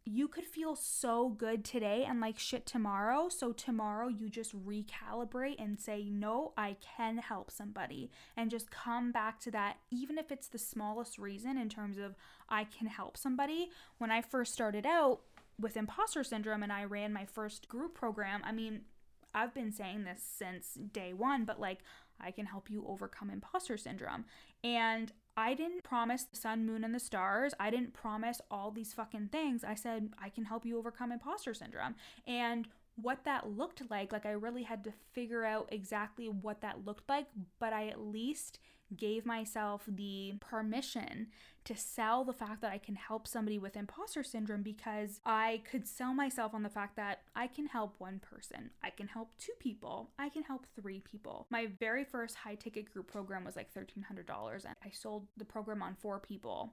you 0.08 0.28
could 0.28 0.44
feel 0.44 0.76
so 0.76 1.28
good 1.28 1.64
today 1.64 2.06
and 2.08 2.20
like 2.20 2.38
shit 2.38 2.64
tomorrow. 2.64 3.28
So, 3.28 3.52
tomorrow 3.52 4.08
you 4.08 4.28
just 4.28 4.54
recalibrate 4.54 5.56
and 5.58 5.80
say, 5.80 6.04
no, 6.04 6.52
I 6.56 6.76
can 6.96 7.18
help 7.18 7.50
somebody. 7.50 8.10
And 8.36 8.50
just 8.50 8.70
come 8.70 9.10
back 9.10 9.40
to 9.40 9.50
that, 9.50 9.78
even 9.90 10.16
if 10.16 10.30
it's 10.30 10.48
the 10.48 10.58
smallest 10.58 11.18
reason 11.18 11.58
in 11.58 11.68
terms 11.68 11.98
of 11.98 12.14
I 12.48 12.64
can 12.64 12.86
help 12.86 13.16
somebody. 13.16 13.70
When 13.98 14.10
I 14.10 14.22
first 14.22 14.52
started 14.52 14.86
out, 14.86 15.20
with 15.58 15.76
imposter 15.76 16.22
syndrome 16.22 16.62
and 16.62 16.72
I 16.72 16.84
ran 16.84 17.12
my 17.12 17.24
first 17.24 17.68
group 17.68 17.94
program, 17.94 18.42
I 18.44 18.52
mean, 18.52 18.82
I've 19.34 19.54
been 19.54 19.72
saying 19.72 20.04
this 20.04 20.22
since 20.22 20.74
day 20.74 21.12
one, 21.12 21.44
but 21.44 21.60
like 21.60 21.80
I 22.20 22.30
can 22.30 22.46
help 22.46 22.70
you 22.70 22.84
overcome 22.86 23.30
imposter 23.30 23.76
syndrome. 23.76 24.24
And 24.64 25.12
I 25.36 25.54
didn't 25.54 25.84
promise 25.84 26.24
the 26.24 26.36
sun, 26.36 26.66
moon, 26.66 26.82
and 26.82 26.94
the 26.94 27.00
stars. 27.00 27.52
I 27.60 27.70
didn't 27.70 27.92
promise 27.92 28.40
all 28.50 28.70
these 28.70 28.94
fucking 28.94 29.28
things. 29.28 29.64
I 29.64 29.74
said, 29.74 30.10
I 30.22 30.30
can 30.30 30.44
help 30.44 30.64
you 30.64 30.78
overcome 30.78 31.12
imposter 31.12 31.52
syndrome. 31.52 31.94
And 32.26 32.68
what 32.96 33.24
that 33.24 33.50
looked 33.50 33.82
like, 33.90 34.12
like 34.12 34.24
I 34.24 34.30
really 34.30 34.62
had 34.62 34.82
to 34.84 34.92
figure 35.12 35.44
out 35.44 35.68
exactly 35.70 36.28
what 36.28 36.62
that 36.62 36.86
looked 36.86 37.08
like, 37.08 37.26
but 37.58 37.72
I 37.72 37.88
at 37.88 38.00
least 38.00 38.58
gave 38.94 39.26
myself 39.26 39.82
the 39.88 40.34
permission 40.40 41.28
to 41.64 41.76
sell 41.76 42.24
the 42.24 42.32
fact 42.32 42.60
that 42.60 42.70
I 42.70 42.78
can 42.78 42.94
help 42.94 43.26
somebody 43.26 43.58
with 43.58 43.76
imposter 43.76 44.22
syndrome 44.22 44.62
because 44.62 45.20
I 45.26 45.62
could 45.68 45.86
sell 45.86 46.14
myself 46.14 46.54
on 46.54 46.62
the 46.62 46.68
fact 46.68 46.94
that 46.96 47.22
I 47.34 47.48
can 47.48 47.66
help 47.66 47.96
one 47.98 48.20
person, 48.20 48.70
I 48.84 48.90
can 48.90 49.08
help 49.08 49.30
two 49.38 49.52
people, 49.58 50.10
I 50.18 50.28
can 50.28 50.44
help 50.44 50.66
three 50.80 51.00
people. 51.00 51.46
My 51.50 51.66
very 51.80 52.04
first 52.04 52.36
high 52.36 52.54
ticket 52.54 52.92
group 52.92 53.10
program 53.10 53.44
was 53.44 53.56
like 53.56 53.74
$1,300, 53.74 54.64
and 54.64 54.76
I 54.84 54.90
sold 54.90 55.26
the 55.36 55.44
program 55.44 55.82
on 55.82 55.96
four 55.96 56.20
people. 56.20 56.72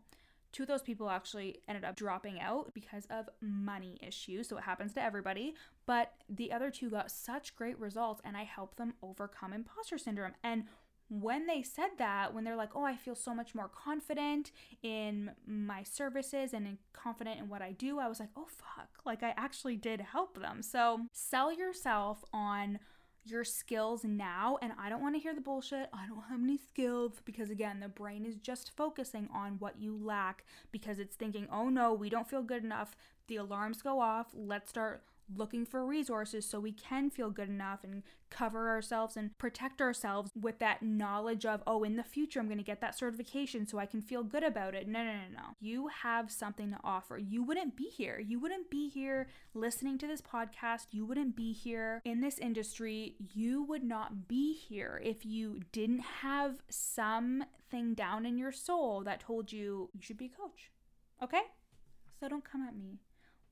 Two 0.53 0.63
of 0.63 0.69
those 0.69 0.83
people 0.83 1.09
actually 1.09 1.61
ended 1.67 1.83
up 1.83 1.95
dropping 1.95 2.39
out 2.39 2.75
because 2.75 3.07
of 3.09 3.27
money 3.41 3.97
issues. 4.05 4.47
So 4.47 4.57
it 4.57 4.63
happens 4.63 4.93
to 4.93 5.03
everybody. 5.03 5.55
But 5.87 6.13
the 6.29 6.51
other 6.51 6.69
two 6.69 6.91
got 6.91 7.09
such 7.09 7.55
great 7.55 7.79
results, 7.79 8.21
and 8.23 8.37
I 8.37 8.43
helped 8.43 8.77
them 8.77 8.93
overcome 9.01 9.51
imposter 9.51 9.97
syndrome. 9.97 10.33
And 10.43 10.65
when 11.21 11.45
they 11.45 11.61
said 11.61 11.91
that, 11.99 12.33
when 12.33 12.43
they're 12.43 12.55
like, 12.55 12.75
oh, 12.75 12.83
I 12.83 12.95
feel 12.95 13.15
so 13.15 13.35
much 13.35 13.53
more 13.53 13.69
confident 13.69 14.51
in 14.81 15.31
my 15.45 15.83
services 15.83 16.53
and 16.53 16.77
confident 16.93 17.39
in 17.39 17.49
what 17.49 17.61
I 17.61 17.71
do, 17.71 17.99
I 17.99 18.07
was 18.07 18.19
like, 18.19 18.29
oh, 18.35 18.47
fuck. 18.47 18.89
Like, 19.05 19.21
I 19.21 19.33
actually 19.37 19.75
did 19.75 20.01
help 20.01 20.39
them. 20.39 20.63
So, 20.63 21.01
sell 21.11 21.53
yourself 21.53 22.23
on 22.33 22.79
your 23.25 23.43
skills 23.43 24.03
now. 24.03 24.57
And 24.61 24.73
I 24.79 24.89
don't 24.89 25.01
want 25.01 25.15
to 25.15 25.21
hear 25.21 25.35
the 25.35 25.41
bullshit. 25.41 25.89
I 25.93 26.07
don't 26.07 26.23
have 26.29 26.41
any 26.41 26.57
skills 26.57 27.21
because, 27.23 27.49
again, 27.51 27.79
the 27.79 27.89
brain 27.89 28.25
is 28.25 28.35
just 28.37 28.75
focusing 28.75 29.29
on 29.33 29.57
what 29.59 29.79
you 29.79 29.95
lack 29.95 30.45
because 30.71 30.97
it's 30.99 31.15
thinking, 31.15 31.47
oh 31.51 31.69
no, 31.69 31.93
we 31.93 32.09
don't 32.09 32.29
feel 32.29 32.43
good 32.43 32.63
enough. 32.63 32.95
The 33.27 33.37
alarms 33.37 33.81
go 33.81 33.99
off. 33.99 34.27
Let's 34.33 34.69
start 34.69 35.03
looking 35.35 35.65
for 35.65 35.85
resources 35.85 36.47
so 36.47 36.59
we 36.59 36.71
can 36.71 37.09
feel 37.09 37.29
good 37.29 37.49
enough 37.49 37.83
and 37.83 38.03
cover 38.29 38.69
ourselves 38.69 39.15
and 39.15 39.37
protect 39.37 39.81
ourselves 39.81 40.31
with 40.39 40.59
that 40.59 40.81
knowledge 40.81 41.45
of, 41.45 41.61
oh, 41.67 41.83
in 41.83 41.95
the 41.95 42.03
future, 42.03 42.39
I'm 42.39 42.47
going 42.47 42.57
to 42.57 42.63
get 42.63 42.81
that 42.81 42.97
certification 42.97 43.67
so 43.67 43.77
I 43.77 43.85
can 43.85 44.01
feel 44.01 44.23
good 44.23 44.43
about 44.43 44.73
it. 44.73 44.87
No, 44.87 45.03
no, 45.03 45.11
no, 45.11 45.27
no. 45.33 45.43
You 45.59 45.89
have 46.01 46.31
something 46.31 46.71
to 46.71 46.79
offer. 46.83 47.17
You 47.17 47.43
wouldn't 47.43 47.75
be 47.75 47.85
here. 47.85 48.19
You 48.19 48.39
wouldn't 48.39 48.69
be 48.69 48.89
here 48.89 49.27
listening 49.53 49.97
to 49.99 50.07
this 50.07 50.21
podcast. 50.21 50.87
You 50.91 51.05
wouldn't 51.05 51.35
be 51.35 51.53
here 51.53 52.01
in 52.05 52.21
this 52.21 52.39
industry. 52.39 53.15
You 53.33 53.63
would 53.63 53.83
not 53.83 54.27
be 54.27 54.53
here 54.53 54.99
if 55.03 55.25
you 55.25 55.59
didn't 55.71 56.01
have 56.21 56.57
something 56.69 57.93
down 57.93 58.25
in 58.25 58.37
your 58.37 58.51
soul 58.51 59.03
that 59.03 59.19
told 59.19 59.51
you 59.51 59.89
you 59.93 60.01
should 60.01 60.17
be 60.17 60.31
a 60.33 60.41
coach. 60.41 60.71
Okay? 61.21 61.41
So 62.19 62.27
don't 62.27 62.43
come 62.43 62.61
at 62.67 62.75
me 62.75 62.99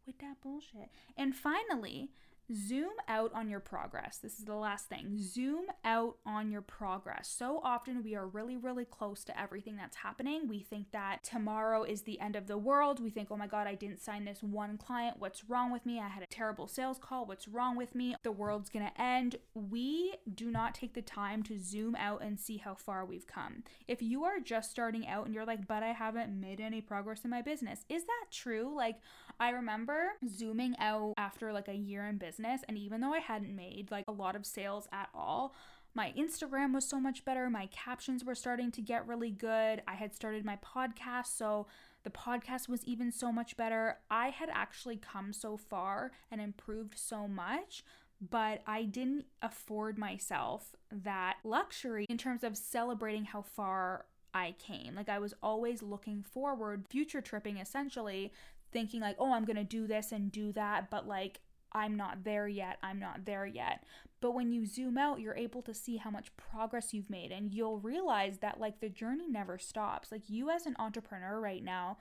with 0.06 0.20
that 0.20 0.42
bullshit. 0.42 0.90
And 1.18 1.36
finally, 1.36 2.10
Zoom 2.54 2.92
out 3.08 3.32
on 3.34 3.50
your 3.50 3.60
progress. 3.60 4.18
This 4.18 4.40
is 4.40 4.46
the 4.46 4.56
last 4.56 4.88
thing. 4.90 5.18
Zoom 5.18 5.66
out 5.86 6.18
on 6.26 6.52
your 6.52 6.62
progress. 6.62 7.34
So 7.36 7.62
often 7.64 8.04
we 8.04 8.16
are 8.16 8.28
really, 8.28 8.58
really 8.58 8.86
close 8.86 9.24
to 9.26 9.40
everything 9.40 9.76
that's 9.76 9.98
happening. 9.98 10.48
We 10.48 10.60
think 10.60 10.92
that 10.92 11.24
tomorrow 11.24 11.84
is 11.84 12.02
the 12.02 12.20
end 12.20 12.36
of 12.36 12.48
the 12.48 12.58
world. 12.58 13.00
We 13.02 13.10
think, 13.10 13.30
oh 13.32 13.38
my 13.38 13.48
God, 13.48 13.68
I 13.68 13.76
didn't 13.76 14.02
sign 14.02 14.26
this 14.26 14.44
one 14.44 14.78
client. 14.78 15.18
What's 15.20 15.50
wrong 15.50 15.72
with 15.72 15.86
me? 15.86 16.00
I 16.00 16.08
had 16.08 16.24
a 16.24 16.28
terrible 16.28 16.68
sales 16.68 16.98
call. 17.00 17.26
What's 17.26 17.48
wrong 17.48 17.76
with 17.78 17.96
me? 17.96 18.16
The 18.24 18.32
world's 18.32 18.70
gonna 18.70 18.92
end. 18.98 19.38
We 19.54 20.16
do 20.34 20.52
not 20.52 20.76
take 20.76 20.94
the 20.94 21.02
time 21.02 21.44
to 21.44 21.60
zoom 21.60 21.96
out 21.96 22.22
and 22.22 22.40
see 22.40 22.58
how 22.58 22.76
far 22.76 23.06
we've 23.06 23.28
come. 23.28 23.64
If 23.88 24.02
you 24.02 24.24
are 24.24 24.40
just 24.40 24.72
starting 24.72 25.08
out 25.08 25.26
and 25.26 25.34
you're 25.34 25.46
like, 25.46 25.68
but 25.68 25.84
I 25.84 25.94
haven't 25.94 26.40
made 26.40 26.60
any 26.60 26.82
progress 26.82 27.24
in 27.24 27.30
my 27.30 27.42
business, 27.42 27.86
is 27.90 28.04
that 28.04 28.26
true? 28.32 28.74
Like, 28.76 28.98
I 29.40 29.50
remember 29.50 30.10
zooming 30.28 30.76
out 30.80 31.14
after 31.18 31.52
like 31.52 31.68
a 31.68 31.74
year 31.74 32.06
in 32.06 32.18
business, 32.18 32.41
and 32.46 32.78
even 32.78 33.02
though 33.02 33.14
I 33.14 33.20
hadn't 33.20 33.56
made 33.56 33.90
like 33.92 34.06
a 34.08 34.14
lot 34.14 34.36
of 34.36 34.46
sales 34.46 34.88
at 34.92 35.10
all, 35.14 35.56
my 35.94 36.14
Instagram 36.18 36.74
was 36.74 36.88
so 36.88 37.00
much 37.00 37.26
better. 37.26 37.50
My 37.50 37.68
captions 37.68 38.24
were 38.24 38.36
starting 38.36 38.72
to 38.72 38.82
get 38.82 39.08
really 39.08 39.32
good. 39.32 39.82
I 39.88 39.96
had 39.96 40.16
started 40.16 40.46
my 40.46 40.58
podcast, 40.58 41.38
so 41.38 41.68
the 42.04 42.10
podcast 42.10 42.70
was 42.70 42.84
even 42.86 43.12
so 43.12 43.32
much 43.32 43.58
better. 43.58 43.98
I 44.10 44.30
had 44.30 44.50
actually 44.52 44.98
come 44.98 45.34
so 45.34 45.58
far 45.58 46.12
and 46.32 46.40
improved 46.40 46.98
so 46.98 47.28
much, 47.28 47.84
but 48.22 48.62
I 48.66 48.84
didn't 48.84 49.26
afford 49.42 49.98
myself 49.98 50.76
that 50.92 51.38
luxury 51.44 52.06
in 52.10 52.18
terms 52.18 52.44
of 52.44 52.58
celebrating 52.58 53.26
how 53.26 53.42
far 53.42 54.06
I 54.34 54.56
came. 54.60 54.96
Like 54.96 55.10
I 55.10 55.20
was 55.20 55.34
always 55.44 55.84
looking 55.84 56.24
forward, 56.24 56.86
future 56.90 57.22
tripping 57.22 57.58
essentially, 57.58 58.32
thinking 58.72 59.02
like, 59.02 59.18
oh, 59.20 59.34
I'm 59.34 59.46
going 59.46 59.58
to 59.58 59.64
do 59.64 59.88
this 59.88 60.12
and 60.12 60.32
do 60.32 60.54
that, 60.54 60.90
but 60.90 61.08
like, 61.08 61.42
I'm 61.72 61.96
not 61.96 62.24
there 62.24 62.48
yet. 62.48 62.78
I'm 62.84 63.00
not 63.00 63.26
there 63.26 63.46
yet. 63.46 63.84
But 64.20 64.36
when 64.36 64.52
you 64.52 64.66
zoom 64.66 64.98
out, 64.98 65.20
you're 65.20 65.36
able 65.36 65.62
to 65.64 65.74
see 65.74 65.98
how 65.98 66.12
much 66.12 66.36
progress 66.38 66.94
you've 66.94 67.10
made 67.10 67.32
and 67.32 67.52
you'll 67.52 67.80
realize 67.80 68.38
that 68.40 68.60
like 68.60 68.80
the 68.80 68.90
journey 68.90 69.28
never 69.28 69.58
stops. 69.58 70.12
Like 70.12 70.30
you 70.30 70.50
as 70.50 70.66
an 70.66 70.76
entrepreneur 70.78 71.40
right 71.40 71.64
now, 71.64 71.98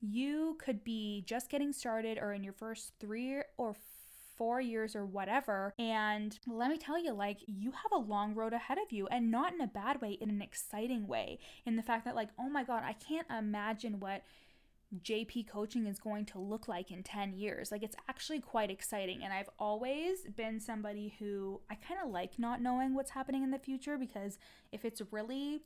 you 0.00 0.56
could 0.58 0.82
be 0.82 1.22
just 1.26 1.50
getting 1.50 1.72
started 1.72 2.18
or 2.18 2.32
in 2.32 2.42
your 2.42 2.54
first 2.54 2.92
3 3.00 3.42
or 3.56 3.76
four 4.40 4.58
years 4.58 4.96
or 4.96 5.04
whatever. 5.04 5.74
And 5.78 6.38
let 6.46 6.70
me 6.70 6.78
tell 6.78 6.98
you, 6.98 7.12
like, 7.12 7.40
you 7.46 7.72
have 7.72 7.92
a 7.92 7.98
long 7.98 8.34
road 8.34 8.54
ahead 8.54 8.78
of 8.78 8.90
you 8.90 9.06
and 9.08 9.30
not 9.30 9.52
in 9.52 9.60
a 9.60 9.66
bad 9.66 10.00
way, 10.00 10.12
in 10.12 10.30
an 10.30 10.40
exciting 10.40 11.06
way. 11.06 11.38
In 11.66 11.76
the 11.76 11.82
fact 11.82 12.06
that, 12.06 12.14
like, 12.14 12.30
oh 12.38 12.48
my 12.48 12.64
God, 12.64 12.82
I 12.82 12.94
can't 12.94 13.26
imagine 13.30 14.00
what 14.00 14.22
JP 14.98 15.48
coaching 15.48 15.86
is 15.86 16.00
going 16.00 16.24
to 16.26 16.38
look 16.38 16.66
like 16.66 16.90
in 16.90 17.02
10 17.02 17.34
years. 17.34 17.70
Like 17.70 17.82
it's 17.82 17.96
actually 18.08 18.40
quite 18.40 18.70
exciting. 18.70 19.22
And 19.22 19.32
I've 19.32 19.50
always 19.58 20.22
been 20.36 20.58
somebody 20.58 21.14
who 21.18 21.60
I 21.70 21.76
kind 21.76 22.00
of 22.02 22.10
like 22.10 22.38
not 22.38 22.60
knowing 22.60 22.94
what's 22.94 23.12
happening 23.12 23.42
in 23.42 23.50
the 23.50 23.58
future 23.58 23.96
because 23.96 24.38
if 24.72 24.84
it's 24.84 25.00
really 25.10 25.62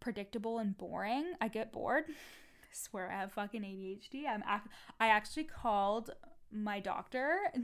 predictable 0.00 0.58
and 0.58 0.76
boring, 0.76 1.34
I 1.40 1.48
get 1.48 1.72
bored. 1.72 2.04
I 2.08 2.72
swear 2.72 3.10
I 3.10 3.20
have 3.20 3.32
fucking 3.32 3.62
ADHD. 3.62 4.26
I'm 4.28 4.42
ac- 4.42 4.70
I 4.98 5.08
actually 5.08 5.44
called 5.44 6.10
my 6.50 6.80
doctor. 6.80 7.38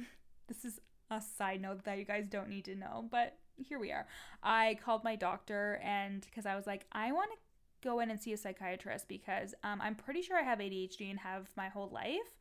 This 0.49 0.64
is 0.64 0.79
a 1.11 1.20
side 1.20 1.61
note 1.61 1.83
that 1.87 1.99
you 1.99 2.05
guys 2.05 2.29
don't 2.29 2.49
need 2.49 2.66
to 2.66 2.77
know, 2.77 3.09
but 3.11 3.37
here 3.57 3.81
we 3.81 3.90
are. 3.90 4.07
I 4.44 4.79
called 4.85 5.03
my 5.03 5.16
doctor 5.16 5.81
and 5.83 6.25
because 6.25 6.46
I 6.46 6.55
was 6.55 6.68
like, 6.68 6.87
I 6.92 7.11
want 7.11 7.31
to 7.33 7.45
go 7.87 8.01
in 8.01 8.11
and 8.11 8.20
see 8.20 8.33
a 8.33 8.37
psychiatrist 8.37 9.09
because 9.09 9.55
um, 9.62 9.81
I'm 9.81 9.94
pretty 9.94 10.22
sure 10.22 10.37
I 10.38 10.42
have 10.42 10.59
ADHD 10.59 11.09
and 11.11 11.18
have 11.20 11.49
my 11.57 11.68
whole 11.68 11.88
life. 11.88 12.35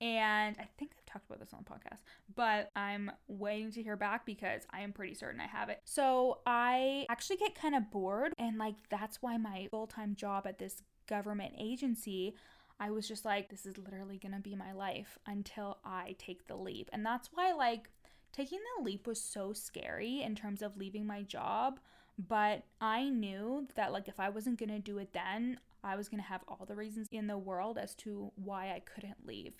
And 0.00 0.56
I 0.60 0.68
think 0.78 0.92
I've 0.96 1.12
talked 1.12 1.26
about 1.26 1.40
this 1.40 1.52
on 1.52 1.64
the 1.64 1.70
podcast, 1.70 1.98
but 2.36 2.70
I'm 2.76 3.10
waiting 3.26 3.72
to 3.72 3.82
hear 3.82 3.96
back 3.96 4.24
because 4.24 4.62
I 4.70 4.82
am 4.82 4.92
pretty 4.92 5.14
certain 5.14 5.40
I 5.40 5.48
have 5.48 5.70
it. 5.70 5.80
So 5.84 6.38
I 6.46 7.06
actually 7.10 7.38
get 7.38 7.60
kind 7.60 7.74
of 7.74 7.90
bored, 7.90 8.32
and 8.38 8.58
like 8.58 8.76
that's 8.90 9.20
why 9.22 9.36
my 9.38 9.66
full 9.72 9.88
time 9.88 10.14
job 10.14 10.46
at 10.46 10.58
this 10.58 10.82
government 11.08 11.54
agency. 11.58 12.34
I 12.80 12.90
was 12.90 13.08
just 13.08 13.24
like, 13.24 13.48
this 13.48 13.66
is 13.66 13.76
literally 13.76 14.20
gonna 14.22 14.38
be 14.38 14.54
my 14.54 14.72
life 14.72 15.18
until 15.26 15.78
I 15.84 16.14
take 16.16 16.46
the 16.46 16.54
leap. 16.54 16.88
And 16.92 17.04
that's 17.04 17.30
why, 17.32 17.52
like, 17.52 17.90
taking 18.32 18.60
the 18.76 18.84
leap 18.84 19.04
was 19.04 19.20
so 19.20 19.52
scary 19.52 20.22
in 20.22 20.36
terms 20.36 20.62
of 20.62 20.76
leaving 20.76 21.04
my 21.04 21.22
job 21.22 21.80
but 22.18 22.64
I 22.80 23.08
knew 23.08 23.68
that, 23.74 23.92
like, 23.92 24.08
if 24.08 24.18
I 24.18 24.28
wasn't 24.28 24.58
going 24.58 24.70
to 24.70 24.78
do 24.78 24.98
it 24.98 25.12
then, 25.12 25.60
I 25.84 25.96
was 25.96 26.08
going 26.08 26.22
to 26.22 26.28
have 26.28 26.42
all 26.48 26.64
the 26.66 26.74
reasons 26.74 27.08
in 27.12 27.26
the 27.28 27.38
world 27.38 27.78
as 27.78 27.94
to 27.96 28.32
why 28.34 28.72
I 28.72 28.80
couldn't 28.80 29.26
leave. 29.26 29.54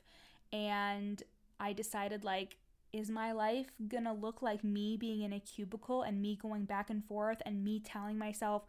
And 0.52 1.22
I 1.60 1.72
decided, 1.72 2.24
like, 2.24 2.56
is 2.92 3.10
my 3.10 3.32
life 3.32 3.66
gonna 3.86 4.14
look 4.14 4.40
like 4.40 4.64
me 4.64 4.96
being 4.96 5.22
in 5.22 5.32
a 5.32 5.40
cubicle 5.40 6.02
and 6.02 6.22
me 6.22 6.38
going 6.40 6.64
back 6.64 6.88
and 6.90 7.04
forth 7.04 7.42
and 7.44 7.62
me 7.62 7.80
telling 7.80 8.16
myself, 8.16 8.62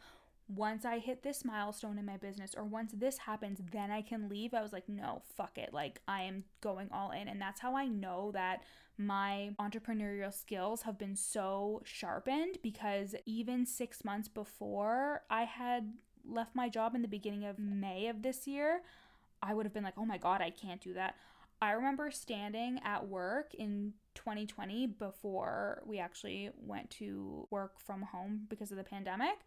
once 0.54 0.84
I 0.84 0.98
hit 0.98 1.22
this 1.22 1.46
milestone 1.46 2.00
in 2.00 2.06
my 2.06 2.18
business 2.18 2.56
or 2.58 2.64
once 2.64 2.92
this 2.92 3.20
happens, 3.20 3.62
then 3.72 3.92
I 3.92 4.02
can 4.02 4.28
leave? 4.28 4.54
I 4.54 4.62
was 4.62 4.74
like, 4.74 4.90
no, 4.90 5.22
fuck 5.38 5.58
it. 5.58 5.74
Like, 5.74 6.02
I 6.08 6.24
am 6.24 6.44
going 6.60 6.90
all 6.92 7.12
in. 7.12 7.28
And 7.28 7.40
that's 7.40 7.62
how 7.62 7.76
I 7.76 7.88
know 7.88 8.32
that 8.34 8.64
my 8.98 9.52
entrepreneurial 9.60 10.34
skills 10.34 10.82
have 10.82 10.98
been 10.98 11.16
so 11.16 11.82
sharpened 11.86 12.58
because 12.64 13.14
even 13.26 13.66
six 13.66 14.04
months 14.04 14.28
before 14.28 15.22
I 15.30 15.44
had 15.44 15.94
left 16.28 16.56
my 16.56 16.68
job 16.68 16.96
in 16.96 17.04
the 17.04 17.08
beginning 17.08 17.46
of 17.46 17.60
May 17.60 18.08
of 18.08 18.24
this 18.24 18.48
year, 18.48 18.82
I 19.44 19.54
would 19.54 19.66
have 19.66 19.74
been 19.74 19.84
like, 19.84 19.98
oh 19.98 20.06
my 20.06 20.18
God, 20.18 20.42
I 20.42 20.50
can't 20.50 20.82
do 20.82 20.94
that. 20.96 21.16
I 21.62 21.72
remember 21.72 22.10
standing 22.10 22.80
at 22.84 23.08
work 23.08 23.54
in 23.54 23.94
2020 24.16 24.88
before 24.88 25.84
we 25.86 26.00
actually 26.00 26.50
went 26.56 26.90
to 26.92 27.48
work 27.52 27.80
from 27.80 28.02
home 28.02 28.48
because 28.50 28.72
of 28.72 28.78
the 28.78 28.84
pandemic. 28.84 29.40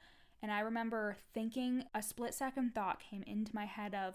And 0.42 0.50
I 0.50 0.61
remember 0.61 1.16
thinking 1.33 1.85
a 1.94 2.02
split 2.02 2.35
second 2.35 2.74
thought 2.74 3.00
came 3.00 3.22
into 3.26 3.55
my 3.55 3.64
head 3.64 3.94
of 3.94 4.14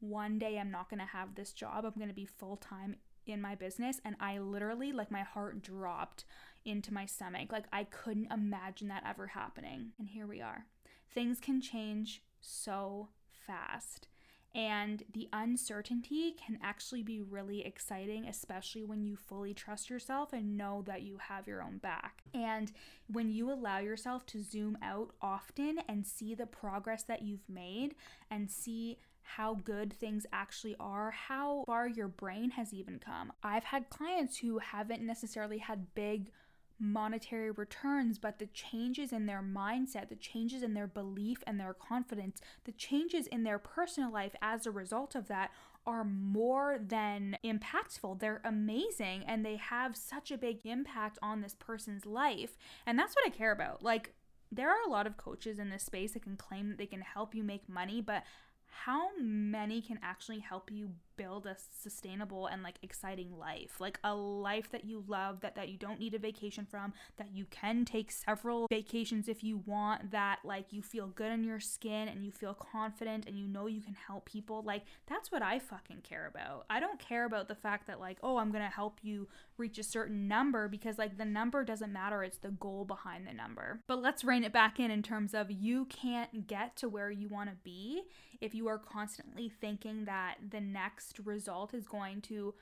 one 0.00 0.38
day 0.38 0.58
I'm 0.58 0.70
not 0.70 0.90
going 0.90 1.00
to 1.00 1.06
have 1.06 1.34
this 1.34 1.52
job. 1.52 1.84
I'm 1.84 1.92
going 1.96 2.08
to 2.08 2.14
be 2.14 2.26
full 2.26 2.56
time 2.56 2.96
in 3.26 3.40
my 3.40 3.54
business 3.54 4.00
and 4.04 4.16
I 4.20 4.38
literally 4.38 4.90
like 4.92 5.10
my 5.10 5.22
heart 5.22 5.62
dropped 5.62 6.24
into 6.64 6.92
my 6.92 7.06
stomach. 7.06 7.52
Like 7.52 7.66
I 7.72 7.84
couldn't 7.84 8.32
imagine 8.32 8.88
that 8.88 9.04
ever 9.06 9.28
happening. 9.28 9.92
And 9.98 10.08
here 10.08 10.26
we 10.26 10.40
are. 10.40 10.66
Things 11.10 11.38
can 11.40 11.60
change 11.60 12.22
so 12.40 13.08
fast. 13.46 14.08
And 14.54 15.04
the 15.12 15.28
uncertainty 15.32 16.34
can 16.44 16.58
actually 16.62 17.02
be 17.02 17.20
really 17.20 17.64
exciting, 17.64 18.26
especially 18.26 18.84
when 18.84 19.04
you 19.04 19.16
fully 19.16 19.54
trust 19.54 19.90
yourself 19.90 20.32
and 20.32 20.56
know 20.56 20.82
that 20.86 21.02
you 21.02 21.18
have 21.18 21.46
your 21.46 21.62
own 21.62 21.78
back. 21.78 22.22
And 22.34 22.72
when 23.06 23.30
you 23.30 23.52
allow 23.52 23.78
yourself 23.78 24.26
to 24.26 24.42
zoom 24.42 24.78
out 24.82 25.10
often 25.20 25.80
and 25.88 26.06
see 26.06 26.34
the 26.34 26.46
progress 26.46 27.02
that 27.04 27.22
you've 27.22 27.48
made 27.48 27.94
and 28.30 28.50
see 28.50 28.98
how 29.22 29.54
good 29.54 29.92
things 29.92 30.26
actually 30.32 30.74
are, 30.80 31.10
how 31.10 31.62
far 31.66 31.86
your 31.86 32.08
brain 32.08 32.50
has 32.52 32.72
even 32.72 32.98
come. 32.98 33.30
I've 33.42 33.64
had 33.64 33.90
clients 33.90 34.38
who 34.38 34.58
haven't 34.58 35.02
necessarily 35.02 35.58
had 35.58 35.94
big 35.94 36.32
monetary 36.78 37.50
returns, 37.50 38.18
but 38.18 38.38
the 38.38 38.46
changes 38.46 39.12
in 39.12 39.26
their 39.26 39.42
mindset, 39.42 40.08
the 40.08 40.16
changes 40.16 40.62
in 40.62 40.74
their 40.74 40.86
belief 40.86 41.38
and 41.46 41.58
their 41.58 41.74
confidence, 41.74 42.40
the 42.64 42.72
changes 42.72 43.26
in 43.26 43.42
their 43.42 43.58
personal 43.58 44.12
life 44.12 44.34
as 44.40 44.66
a 44.66 44.70
result 44.70 45.14
of 45.14 45.28
that 45.28 45.50
are 45.86 46.04
more 46.04 46.78
than 46.80 47.38
impactful. 47.44 48.20
They're 48.20 48.42
amazing 48.44 49.24
and 49.26 49.44
they 49.44 49.56
have 49.56 49.96
such 49.96 50.30
a 50.30 50.38
big 50.38 50.60
impact 50.64 51.18
on 51.22 51.40
this 51.40 51.54
person's 51.54 52.04
life. 52.04 52.58
And 52.86 52.98
that's 52.98 53.14
what 53.14 53.26
I 53.26 53.30
care 53.30 53.52
about. 53.52 53.82
Like, 53.82 54.14
there 54.50 54.70
are 54.70 54.86
a 54.86 54.90
lot 54.90 55.06
of 55.06 55.16
coaches 55.16 55.58
in 55.58 55.70
this 55.70 55.82
space 55.82 56.12
that 56.12 56.22
can 56.22 56.36
claim 56.36 56.68
that 56.68 56.78
they 56.78 56.86
can 56.86 57.02
help 57.02 57.34
you 57.34 57.42
make 57.42 57.68
money, 57.68 58.00
but 58.00 58.22
how 58.70 59.08
many 59.20 59.80
can 59.80 59.98
actually 60.02 60.38
help 60.38 60.70
you 60.70 60.90
build 61.16 61.46
a 61.46 61.56
sustainable 61.82 62.46
and 62.46 62.62
like 62.62 62.76
exciting 62.82 63.36
life? 63.36 63.80
Like 63.80 63.98
a 64.04 64.14
life 64.14 64.70
that 64.70 64.84
you 64.84 65.04
love 65.06 65.40
that 65.40 65.56
that 65.56 65.68
you 65.68 65.76
don't 65.76 65.98
need 65.98 66.14
a 66.14 66.18
vacation 66.18 66.64
from 66.64 66.92
that 67.16 67.32
you 67.32 67.44
can 67.50 67.84
take 67.84 68.12
several 68.12 68.66
vacations 68.68 69.28
if 69.28 69.42
you 69.42 69.62
want 69.66 70.10
that 70.12 70.38
like 70.44 70.72
you 70.72 70.80
feel 70.80 71.08
good 71.08 71.32
in 71.32 71.44
your 71.44 71.60
skin 71.60 72.08
and 72.08 72.24
you 72.24 72.30
feel 72.30 72.54
confident 72.54 73.26
and 73.26 73.38
you 73.38 73.48
know 73.48 73.66
you 73.66 73.80
can 73.80 73.94
help 73.94 74.26
people. 74.26 74.62
Like 74.62 74.84
that's 75.06 75.32
what 75.32 75.42
I 75.42 75.58
fucking 75.58 76.02
care 76.02 76.26
about. 76.26 76.64
I 76.70 76.80
don't 76.80 77.00
care 77.00 77.24
about 77.24 77.48
the 77.48 77.54
fact 77.54 77.86
that 77.88 78.00
like 78.00 78.18
oh 78.22 78.36
I'm 78.36 78.52
going 78.52 78.64
to 78.64 78.70
help 78.70 79.00
you 79.02 79.28
reach 79.56 79.78
a 79.78 79.82
certain 79.82 80.28
number 80.28 80.68
because 80.68 80.98
like 80.98 81.18
the 81.18 81.24
number 81.24 81.64
doesn't 81.64 81.92
matter. 81.92 82.22
It's 82.22 82.38
the 82.38 82.50
goal 82.50 82.84
behind 82.84 83.26
the 83.26 83.32
number. 83.32 83.80
But 83.86 84.00
let's 84.00 84.24
rein 84.24 84.44
it 84.44 84.52
back 84.52 84.78
in 84.78 84.90
in 84.90 85.02
terms 85.02 85.34
of 85.34 85.50
you 85.50 85.86
can't 85.86 86.46
get 86.46 86.76
to 86.76 86.88
where 86.88 87.10
you 87.10 87.28
want 87.28 87.50
to 87.50 87.56
be 87.64 88.02
if 88.40 88.54
you 88.54 88.68
are 88.68 88.78
constantly 88.78 89.48
thinking 89.48 90.04
that 90.04 90.36
the 90.50 90.60
next 90.60 91.20
result 91.24 91.74
is 91.74 91.86
going 91.86 92.20
to 92.22 92.54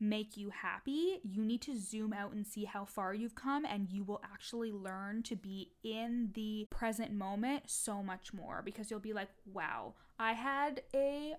make 0.00 0.36
you 0.36 0.50
happy, 0.50 1.20
you 1.24 1.44
need 1.44 1.60
to 1.62 1.78
zoom 1.78 2.12
out 2.12 2.32
and 2.32 2.46
see 2.46 2.64
how 2.64 2.84
far 2.84 3.14
you've 3.14 3.34
come, 3.34 3.64
and 3.64 3.90
you 3.90 4.04
will 4.04 4.20
actually 4.24 4.72
learn 4.72 5.22
to 5.24 5.34
be 5.34 5.72
in 5.82 6.30
the 6.34 6.66
present 6.70 7.12
moment 7.12 7.64
so 7.66 8.02
much 8.02 8.32
more 8.32 8.62
because 8.64 8.90
you'll 8.90 9.00
be 9.00 9.12
like, 9.12 9.28
wow, 9.52 9.94
I 10.18 10.32
had 10.34 10.82
a 10.94 11.34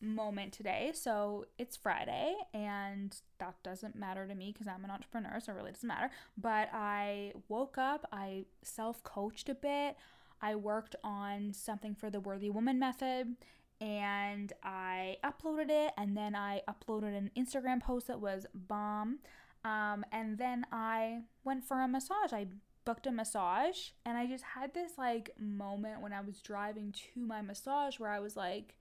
moment 0.00 0.52
today. 0.52 0.92
So 0.94 1.46
it's 1.58 1.76
Friday, 1.76 2.34
and 2.52 3.16
that 3.38 3.54
doesn't 3.62 3.96
matter 3.96 4.26
to 4.26 4.34
me 4.34 4.52
because 4.52 4.68
I'm 4.68 4.84
an 4.84 4.90
entrepreneur, 4.90 5.40
so 5.40 5.52
it 5.52 5.56
really 5.56 5.72
doesn't 5.72 5.88
matter. 5.88 6.10
But 6.36 6.68
I 6.72 7.32
woke 7.48 7.78
up, 7.78 8.06
I 8.12 8.44
self 8.62 9.02
coached 9.02 9.48
a 9.48 9.54
bit. 9.54 9.96
I 10.44 10.56
worked 10.56 10.94
on 11.02 11.54
something 11.54 11.94
for 11.94 12.10
the 12.10 12.20
Worthy 12.20 12.50
Woman 12.50 12.78
method 12.78 13.36
and 13.80 14.52
I 14.62 15.16
uploaded 15.24 15.70
it, 15.70 15.92
and 15.96 16.16
then 16.16 16.36
I 16.36 16.62
uploaded 16.68 17.16
an 17.16 17.30
Instagram 17.36 17.82
post 17.82 18.06
that 18.06 18.20
was 18.20 18.46
bomb. 18.54 19.18
Um, 19.64 20.04
and 20.12 20.38
then 20.38 20.66
I 20.70 21.22
went 21.44 21.64
for 21.64 21.80
a 21.80 21.88
massage. 21.88 22.32
I 22.32 22.46
booked 22.84 23.06
a 23.06 23.12
massage, 23.12 23.90
and 24.04 24.16
I 24.16 24.26
just 24.26 24.44
had 24.44 24.74
this 24.74 24.92
like 24.98 25.30
moment 25.38 26.02
when 26.02 26.12
I 26.12 26.20
was 26.20 26.40
driving 26.40 26.92
to 27.14 27.20
my 27.20 27.42
massage 27.42 27.98
where 27.98 28.10
I 28.10 28.20
was 28.20 28.36
like, 28.36 28.76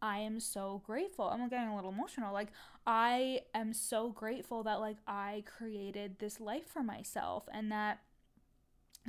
I 0.00 0.18
am 0.18 0.40
so 0.40 0.82
grateful. 0.86 1.26
I'm 1.26 1.48
getting 1.48 1.68
a 1.68 1.76
little 1.76 1.90
emotional. 1.90 2.32
Like, 2.32 2.52
I 2.86 3.40
am 3.54 3.72
so 3.72 4.10
grateful 4.10 4.62
that 4.62 4.80
like 4.80 4.98
I 5.06 5.44
created 5.46 6.18
this 6.18 6.40
life 6.40 6.66
for 6.66 6.82
myself 6.82 7.44
and 7.52 7.70
that 7.72 8.00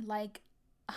like 0.04 0.40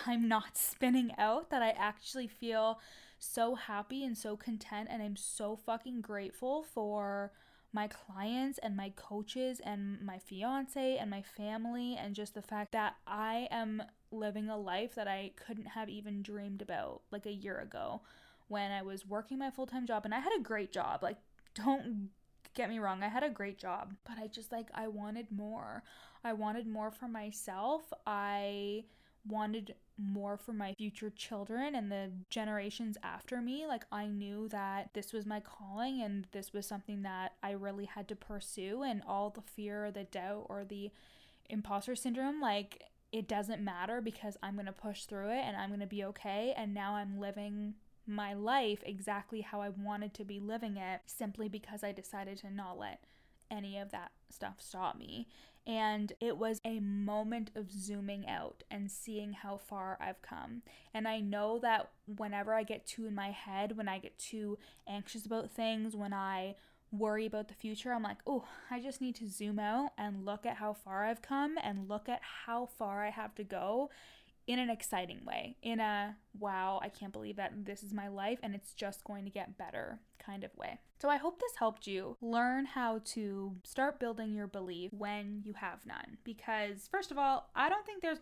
I'm 0.06 0.28
not 0.28 0.54
spinning 0.56 1.12
out, 1.18 1.50
that 1.50 1.62
I 1.62 1.70
actually 1.70 2.28
feel 2.28 2.80
so 3.18 3.54
happy 3.54 4.04
and 4.04 4.16
so 4.16 4.36
content 4.36 4.88
and 4.90 5.02
I'm 5.02 5.16
so 5.16 5.54
fucking 5.54 6.00
grateful 6.00 6.62
for 6.62 7.32
my 7.72 7.86
clients 7.86 8.58
and 8.58 8.76
my 8.76 8.92
coaches 8.96 9.60
and 9.64 10.00
my 10.00 10.18
fiance 10.18 10.96
and 10.96 11.10
my 11.10 11.22
family 11.22 11.96
and 11.96 12.14
just 12.14 12.34
the 12.34 12.42
fact 12.42 12.72
that 12.72 12.96
I 13.06 13.46
am 13.50 13.82
living 14.10 14.48
a 14.48 14.56
life 14.56 14.94
that 14.96 15.06
I 15.06 15.32
couldn't 15.36 15.66
have 15.66 15.88
even 15.88 16.22
dreamed 16.22 16.62
about 16.62 17.02
like 17.12 17.26
a 17.26 17.32
year 17.32 17.60
ago 17.60 18.00
when 18.48 18.72
I 18.72 18.82
was 18.82 19.06
working 19.06 19.38
my 19.38 19.50
full-time 19.50 19.86
job 19.86 20.04
and 20.04 20.14
I 20.14 20.18
had 20.18 20.32
a 20.36 20.42
great 20.42 20.72
job 20.72 21.02
like 21.02 21.18
don't 21.54 22.08
get 22.54 22.68
me 22.68 22.80
wrong 22.80 23.02
I 23.04 23.08
had 23.08 23.22
a 23.22 23.30
great 23.30 23.58
job 23.58 23.94
but 24.04 24.18
I 24.18 24.26
just 24.26 24.50
like 24.50 24.68
I 24.74 24.88
wanted 24.88 25.30
more. 25.30 25.84
I 26.24 26.32
wanted 26.32 26.66
more 26.66 26.90
for 26.90 27.06
myself. 27.06 27.92
I 28.06 28.84
wanted 29.26 29.74
more 29.98 30.36
for 30.36 30.52
my 30.52 30.74
future 30.74 31.10
children 31.10 31.74
and 31.74 31.92
the 31.92 32.10
generations 32.30 32.96
after 33.02 33.40
me. 33.40 33.66
Like, 33.66 33.84
I 33.92 34.06
knew 34.06 34.48
that 34.48 34.90
this 34.94 35.12
was 35.12 35.26
my 35.26 35.40
calling 35.40 36.00
and 36.02 36.26
this 36.32 36.52
was 36.52 36.66
something 36.66 37.02
that 37.02 37.32
I 37.42 37.50
really 37.52 37.84
had 37.84 38.08
to 38.08 38.16
pursue, 38.16 38.82
and 38.82 39.02
all 39.06 39.30
the 39.30 39.42
fear 39.42 39.86
or 39.86 39.90
the 39.90 40.04
doubt 40.04 40.46
or 40.48 40.64
the 40.64 40.90
imposter 41.48 41.94
syndrome, 41.94 42.40
like, 42.40 42.84
it 43.12 43.26
doesn't 43.28 43.62
matter 43.62 44.00
because 44.00 44.36
I'm 44.42 44.54
going 44.54 44.66
to 44.66 44.72
push 44.72 45.04
through 45.04 45.30
it 45.30 45.42
and 45.44 45.56
I'm 45.56 45.68
going 45.68 45.80
to 45.80 45.86
be 45.86 46.04
okay. 46.04 46.54
And 46.56 46.72
now 46.72 46.94
I'm 46.94 47.18
living 47.18 47.74
my 48.06 48.34
life 48.34 48.82
exactly 48.86 49.40
how 49.40 49.60
I 49.60 49.68
wanted 49.68 50.14
to 50.14 50.24
be 50.24 50.38
living 50.38 50.76
it 50.76 51.00
simply 51.06 51.48
because 51.48 51.82
I 51.82 51.92
decided 51.92 52.38
to 52.38 52.50
not 52.50 52.78
let 52.78 53.02
any 53.50 53.78
of 53.78 53.90
that 53.90 54.12
stuff 54.30 54.56
stop 54.58 54.98
me. 54.98 55.26
And 55.66 56.12
it 56.20 56.38
was 56.38 56.60
a 56.64 56.80
moment 56.80 57.50
of 57.54 57.70
zooming 57.70 58.26
out 58.26 58.64
and 58.70 58.90
seeing 58.90 59.34
how 59.34 59.58
far 59.58 59.98
I've 60.00 60.22
come. 60.22 60.62
And 60.94 61.06
I 61.06 61.20
know 61.20 61.58
that 61.60 61.90
whenever 62.16 62.54
I 62.54 62.62
get 62.62 62.86
too 62.86 63.06
in 63.06 63.14
my 63.14 63.30
head, 63.30 63.76
when 63.76 63.88
I 63.88 63.98
get 63.98 64.18
too 64.18 64.58
anxious 64.88 65.26
about 65.26 65.50
things, 65.50 65.94
when 65.94 66.14
I 66.14 66.56
worry 66.92 67.26
about 67.26 67.48
the 67.48 67.54
future, 67.54 67.92
I'm 67.92 68.02
like, 68.02 68.18
oh, 68.26 68.44
I 68.70 68.80
just 68.80 69.00
need 69.00 69.14
to 69.16 69.28
zoom 69.28 69.58
out 69.58 69.90
and 69.96 70.24
look 70.24 70.44
at 70.46 70.56
how 70.56 70.72
far 70.72 71.04
I've 71.04 71.22
come 71.22 71.56
and 71.62 71.88
look 71.88 72.08
at 72.08 72.20
how 72.46 72.66
far 72.66 73.04
I 73.04 73.10
have 73.10 73.34
to 73.36 73.44
go 73.44 73.90
in 74.50 74.58
an 74.58 74.68
exciting 74.68 75.20
way, 75.24 75.54
in 75.62 75.78
a 75.78 76.16
wow, 76.36 76.80
I 76.82 76.88
can't 76.88 77.12
believe 77.12 77.36
that 77.36 77.64
this 77.64 77.84
is 77.84 77.94
my 77.94 78.08
life 78.08 78.40
and 78.42 78.52
it's 78.52 78.74
just 78.74 79.04
going 79.04 79.24
to 79.24 79.30
get 79.30 79.56
better 79.56 80.00
kind 80.18 80.42
of 80.42 80.50
way. 80.56 80.80
So 81.00 81.08
I 81.08 81.18
hope 81.18 81.38
this 81.38 81.54
helped 81.56 81.86
you 81.86 82.16
learn 82.20 82.66
how 82.66 83.00
to 83.14 83.54
start 83.62 84.00
building 84.00 84.34
your 84.34 84.48
belief 84.48 84.90
when 84.92 85.42
you 85.44 85.52
have 85.52 85.86
none. 85.86 86.18
Because, 86.24 86.88
first 86.90 87.12
of 87.12 87.16
all, 87.16 87.48
I 87.54 87.68
don't 87.68 87.86
think 87.86 88.02
there's 88.02 88.18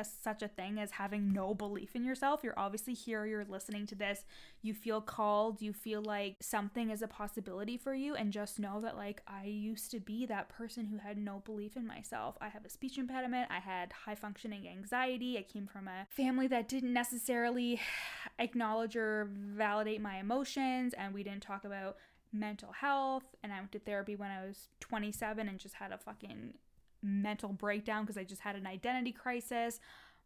a, 0.00 0.04
such 0.04 0.42
a 0.42 0.48
thing 0.48 0.78
as 0.78 0.92
having 0.92 1.32
no 1.32 1.54
belief 1.54 1.94
in 1.94 2.04
yourself. 2.04 2.40
You're 2.42 2.58
obviously 2.58 2.94
here, 2.94 3.26
you're 3.26 3.44
listening 3.44 3.86
to 3.86 3.94
this, 3.94 4.24
you 4.62 4.74
feel 4.74 5.00
called, 5.00 5.62
you 5.62 5.72
feel 5.72 6.02
like 6.02 6.36
something 6.40 6.90
is 6.90 7.02
a 7.02 7.08
possibility 7.08 7.76
for 7.76 7.94
you, 7.94 8.14
and 8.14 8.32
just 8.32 8.58
know 8.58 8.80
that, 8.80 8.96
like, 8.96 9.22
I 9.26 9.44
used 9.44 9.90
to 9.92 10.00
be 10.00 10.26
that 10.26 10.48
person 10.48 10.86
who 10.86 10.98
had 10.98 11.18
no 11.18 11.42
belief 11.44 11.76
in 11.76 11.86
myself. 11.86 12.36
I 12.40 12.48
have 12.48 12.64
a 12.64 12.70
speech 12.70 12.98
impediment, 12.98 13.48
I 13.50 13.60
had 13.60 13.92
high 13.92 14.14
functioning 14.14 14.68
anxiety, 14.68 15.38
I 15.38 15.42
came 15.42 15.66
from 15.66 15.86
a 15.86 16.06
family 16.08 16.46
that 16.48 16.68
didn't 16.68 16.92
necessarily 16.92 17.80
acknowledge 18.38 18.96
or 18.96 19.28
validate 19.30 20.00
my 20.00 20.18
emotions, 20.18 20.94
and 20.94 21.14
we 21.14 21.22
didn't 21.22 21.42
talk 21.42 21.64
about 21.64 21.96
mental 22.32 22.72
health 22.72 23.24
and 23.42 23.52
I 23.52 23.58
went 23.58 23.72
to 23.72 23.78
therapy 23.78 24.14
when 24.14 24.30
I 24.30 24.46
was 24.46 24.68
27 24.80 25.48
and 25.48 25.58
just 25.58 25.74
had 25.74 25.92
a 25.92 25.98
fucking 25.98 26.54
mental 27.02 27.52
breakdown 27.52 28.04
because 28.04 28.18
I 28.18 28.24
just 28.24 28.42
had 28.42 28.56
an 28.56 28.66
identity 28.66 29.12
crisis. 29.12 29.80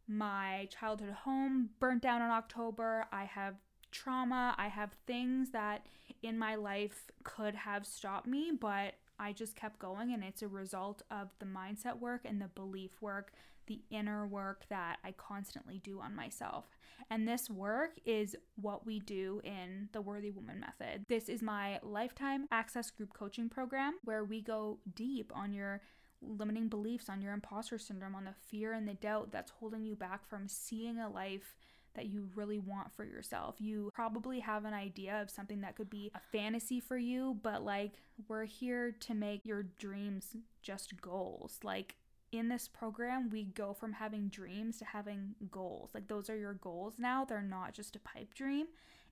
My 0.06 0.68
childhood 0.70 1.10
home 1.10 1.70
burnt 1.80 2.02
down 2.02 2.22
in 2.22 2.30
October. 2.30 3.06
I 3.12 3.24
have 3.24 3.54
trauma. 3.90 4.54
I 4.58 4.68
have 4.68 4.92
things 5.06 5.50
that 5.50 5.86
in 6.22 6.38
my 6.38 6.56
life 6.56 7.10
could 7.22 7.54
have 7.54 7.86
stopped 7.86 8.26
me, 8.26 8.50
but 8.58 8.94
I 9.18 9.32
just 9.32 9.56
kept 9.56 9.78
going. 9.78 10.12
And 10.12 10.22
it's 10.24 10.42
a 10.42 10.48
result 10.48 11.02
of 11.10 11.30
the 11.38 11.46
mindset 11.46 12.00
work 12.00 12.22
and 12.24 12.40
the 12.40 12.48
belief 12.48 13.00
work, 13.00 13.32
the 13.66 13.80
inner 13.90 14.26
work 14.26 14.64
that 14.68 14.98
I 15.04 15.12
constantly 15.12 15.78
do 15.78 16.00
on 16.00 16.14
myself. 16.14 16.66
And 17.10 17.26
this 17.26 17.48
work 17.48 17.98
is 18.04 18.34
what 18.60 18.84
we 18.84 18.98
do 18.98 19.40
in 19.44 19.88
the 19.92 20.02
Worthy 20.02 20.30
Woman 20.30 20.60
Method. 20.60 21.06
This 21.08 21.28
is 21.28 21.40
my 21.40 21.78
lifetime 21.82 22.46
access 22.50 22.90
group 22.90 23.12
coaching 23.14 23.48
program 23.48 23.94
where 24.04 24.24
we 24.24 24.42
go 24.42 24.78
deep 24.94 25.32
on 25.34 25.52
your 25.52 25.80
limiting 26.28 26.68
beliefs, 26.68 27.08
on 27.08 27.22
your 27.22 27.32
imposter 27.32 27.78
syndrome, 27.78 28.14
on 28.14 28.24
the 28.24 28.34
fear 28.48 28.72
and 28.72 28.88
the 28.88 28.94
doubt 28.94 29.32
that's 29.32 29.52
holding 29.58 29.84
you 29.84 29.96
back 29.96 30.28
from 30.28 30.48
seeing 30.48 30.98
a 30.98 31.08
life 31.08 31.56
that 31.94 32.06
you 32.06 32.28
really 32.34 32.58
want 32.58 32.92
for 32.92 33.04
yourself. 33.04 33.56
You 33.58 33.90
probably 33.94 34.40
have 34.40 34.64
an 34.64 34.74
idea 34.74 35.20
of 35.20 35.30
something 35.30 35.60
that 35.60 35.76
could 35.76 35.90
be 35.90 36.10
a 36.14 36.20
fantasy 36.32 36.80
for 36.80 36.98
you, 36.98 37.38
but 37.42 37.64
like 37.64 37.92
we're 38.28 38.44
here 38.44 38.92
to 39.00 39.14
make 39.14 39.44
your 39.44 39.64
dreams 39.78 40.36
just 40.62 41.00
goals. 41.00 41.58
Like 41.62 41.94
in 42.32 42.48
this 42.48 42.68
program, 42.68 43.30
we 43.30 43.44
go 43.44 43.72
from 43.72 43.92
having 43.92 44.28
dreams 44.28 44.78
to 44.78 44.84
having 44.84 45.34
goals. 45.50 45.90
Like 45.94 46.08
those 46.08 46.28
are 46.28 46.36
your 46.36 46.54
goals 46.54 46.94
now, 46.98 47.24
they're 47.24 47.42
not 47.42 47.74
just 47.74 47.96
a 47.96 48.00
pipe 48.00 48.34
dream 48.34 48.66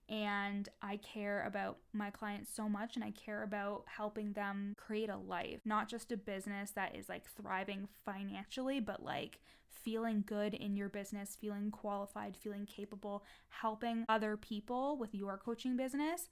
and 0.08 0.68
I 0.82 0.96
care 0.96 1.44
about 1.46 1.78
my 1.92 2.10
clients 2.10 2.50
so 2.54 2.68
much 2.68 2.96
and 2.96 3.04
I 3.04 3.12
care 3.12 3.42
about 3.42 3.84
helping 3.86 4.32
them 4.32 4.74
create 4.76 5.08
a 5.08 5.16
life, 5.16 5.60
not 5.64 5.88
just 5.88 6.12
a 6.12 6.16
business 6.16 6.70
that 6.72 6.96
is 6.96 7.08
like 7.08 7.24
thriving 7.26 7.88
financially, 8.04 8.80
but 8.80 9.02
like 9.02 9.40
feeling 9.68 10.22
good 10.26 10.54
in 10.54 10.76
your 10.76 10.88
business, 10.88 11.36
feeling 11.40 11.70
qualified, 11.70 12.36
feeling 12.36 12.66
capable, 12.66 13.24
helping 13.48 14.04
other 14.08 14.36
people 14.36 14.96
with 14.96 15.14
your 15.14 15.38
coaching 15.38 15.76
business 15.76 16.28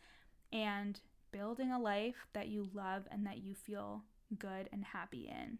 and 0.52 1.00
building 1.32 1.70
a 1.72 1.78
life 1.78 2.26
that 2.32 2.48
you 2.48 2.68
love 2.74 3.04
and 3.10 3.26
that 3.26 3.38
you 3.38 3.54
feel 3.54 4.04
good 4.38 4.68
and 4.72 4.84
happy 4.84 5.30
in. 5.30 5.58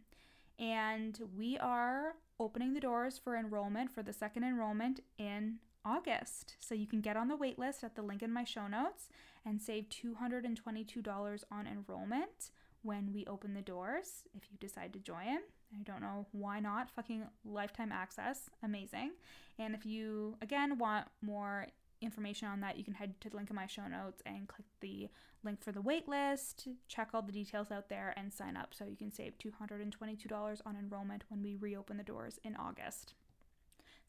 And 0.65 1.19
we 1.37 1.57
are 1.59 2.17
opening 2.39 2.75
the 2.75 2.81
doors 2.81 3.19
for 3.23 3.37
enrollment 3.37 3.91
for 3.91 4.03
the 4.03 4.13
second 4.13 4.45
enrollment 4.45 5.01
in 5.19 5.59
August. 5.85 6.57
So 6.61 6.75
you 6.75 6.87
can 6.87 7.01
get 7.01 7.17
on 7.17 7.29
the 7.29 7.37
wait 7.37 7.59
list 7.59 7.85
at 7.85 7.95
the 7.95 8.03
link 8.03 8.23
in 8.23 8.33
my 8.33 8.45
show 8.45 8.67
notes 8.67 9.09
and 9.45 9.61
save 9.61 9.87
$222 9.89 11.45
on 11.51 11.67
enrollment 11.67 12.51
when 12.83 13.13
we 13.13 13.27
open 13.27 13.55
the 13.55 13.63
doors 13.63 14.25
if 14.35 14.45
you 14.51 14.59
decide 14.59 14.93
to 14.93 14.99
join. 14.99 15.39
I 15.73 15.83
don't 15.85 16.01
know 16.01 16.27
why 16.33 16.61
not. 16.61 16.91
Fucking 16.91 17.25
lifetime 17.45 17.93
access. 17.93 18.51
Amazing. 18.63 19.13
And 19.59 19.75
if 19.75 19.87
you, 19.87 20.37
again, 20.43 20.79
want 20.79 21.07
more 21.23 21.67
information 22.01 22.49
on 22.49 22.61
that, 22.61 22.77
you 22.77 22.85
can 22.85 22.95
head 22.95 23.21
to 23.21 23.31
the 23.31 23.37
link 23.37 23.51
in 23.51 23.57
my 23.57 23.67
show 23.67 23.87
notes 23.87 24.23
and 24.25 24.49
click 24.49 24.67
the 24.81 25.09
link 25.45 25.63
for 25.63 25.73
the 25.73 25.83
waitlist. 25.83 26.67
Check 26.89 27.11
all 27.13 27.23
the 27.23 27.33
details 27.33 27.71
out 27.71 27.89
there 27.89 28.15
and 28.17 28.33
sign 28.33 28.57
up 28.57 28.73
so 28.73 28.85
you 28.85 28.97
can 28.97 29.13
save 29.13 29.35
$222 29.39 30.61
on 30.67 30.77
enrollment 30.77 31.25
when 31.29 31.43
we 31.43 31.57
reopen 31.57 31.99
the 31.99 32.03
doors 32.03 32.39
in 32.43 32.57
August. 32.57 33.15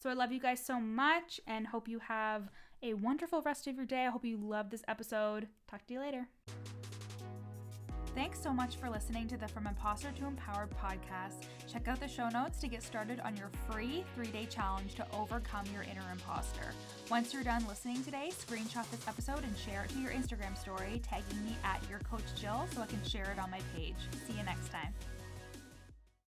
So 0.01 0.09
I 0.09 0.13
love 0.13 0.31
you 0.31 0.39
guys 0.39 0.59
so 0.65 0.79
much 0.79 1.39
and 1.45 1.67
hope 1.67 1.87
you 1.87 1.99
have 1.99 2.49
a 2.81 2.95
wonderful 2.95 3.43
rest 3.43 3.67
of 3.67 3.75
your 3.75 3.85
day. 3.85 4.07
I 4.07 4.09
hope 4.09 4.25
you 4.25 4.35
love 4.35 4.71
this 4.71 4.83
episode. 4.87 5.47
Talk 5.69 5.85
to 5.85 5.93
you 5.93 5.99
later. 5.99 6.27
Thanks 8.15 8.41
so 8.41 8.51
much 8.51 8.77
for 8.77 8.89
listening 8.89 9.27
to 9.27 9.37
the 9.37 9.47
From 9.47 9.67
Imposter 9.67 10.11
to 10.17 10.25
Empowered 10.25 10.71
podcast. 10.71 11.45
Check 11.71 11.87
out 11.87 11.99
the 11.99 12.07
show 12.07 12.29
notes 12.29 12.59
to 12.61 12.67
get 12.67 12.81
started 12.81 13.19
on 13.19 13.37
your 13.37 13.51
free 13.69 14.03
three 14.15 14.27
day 14.27 14.47
challenge 14.49 14.95
to 14.95 15.05
overcome 15.13 15.65
your 15.71 15.83
inner 15.83 16.03
imposter. 16.11 16.73
Once 17.11 17.31
you're 17.31 17.43
done 17.43 17.65
listening 17.67 18.03
today, 18.03 18.31
screenshot 18.31 18.89
this 18.89 19.07
episode 19.07 19.43
and 19.43 19.55
share 19.55 19.83
it 19.83 19.91
to 19.91 19.99
your 19.99 20.11
Instagram 20.11 20.57
story, 20.57 20.99
tagging 21.07 21.45
me 21.45 21.55
at 21.63 21.79
your 21.89 21.99
coach 21.99 22.25
Jill 22.35 22.65
so 22.73 22.81
I 22.81 22.87
can 22.87 23.03
share 23.05 23.31
it 23.31 23.39
on 23.39 23.51
my 23.51 23.61
page. 23.75 23.95
See 24.27 24.33
you 24.33 24.43
next 24.43 24.69
time. 24.71 24.93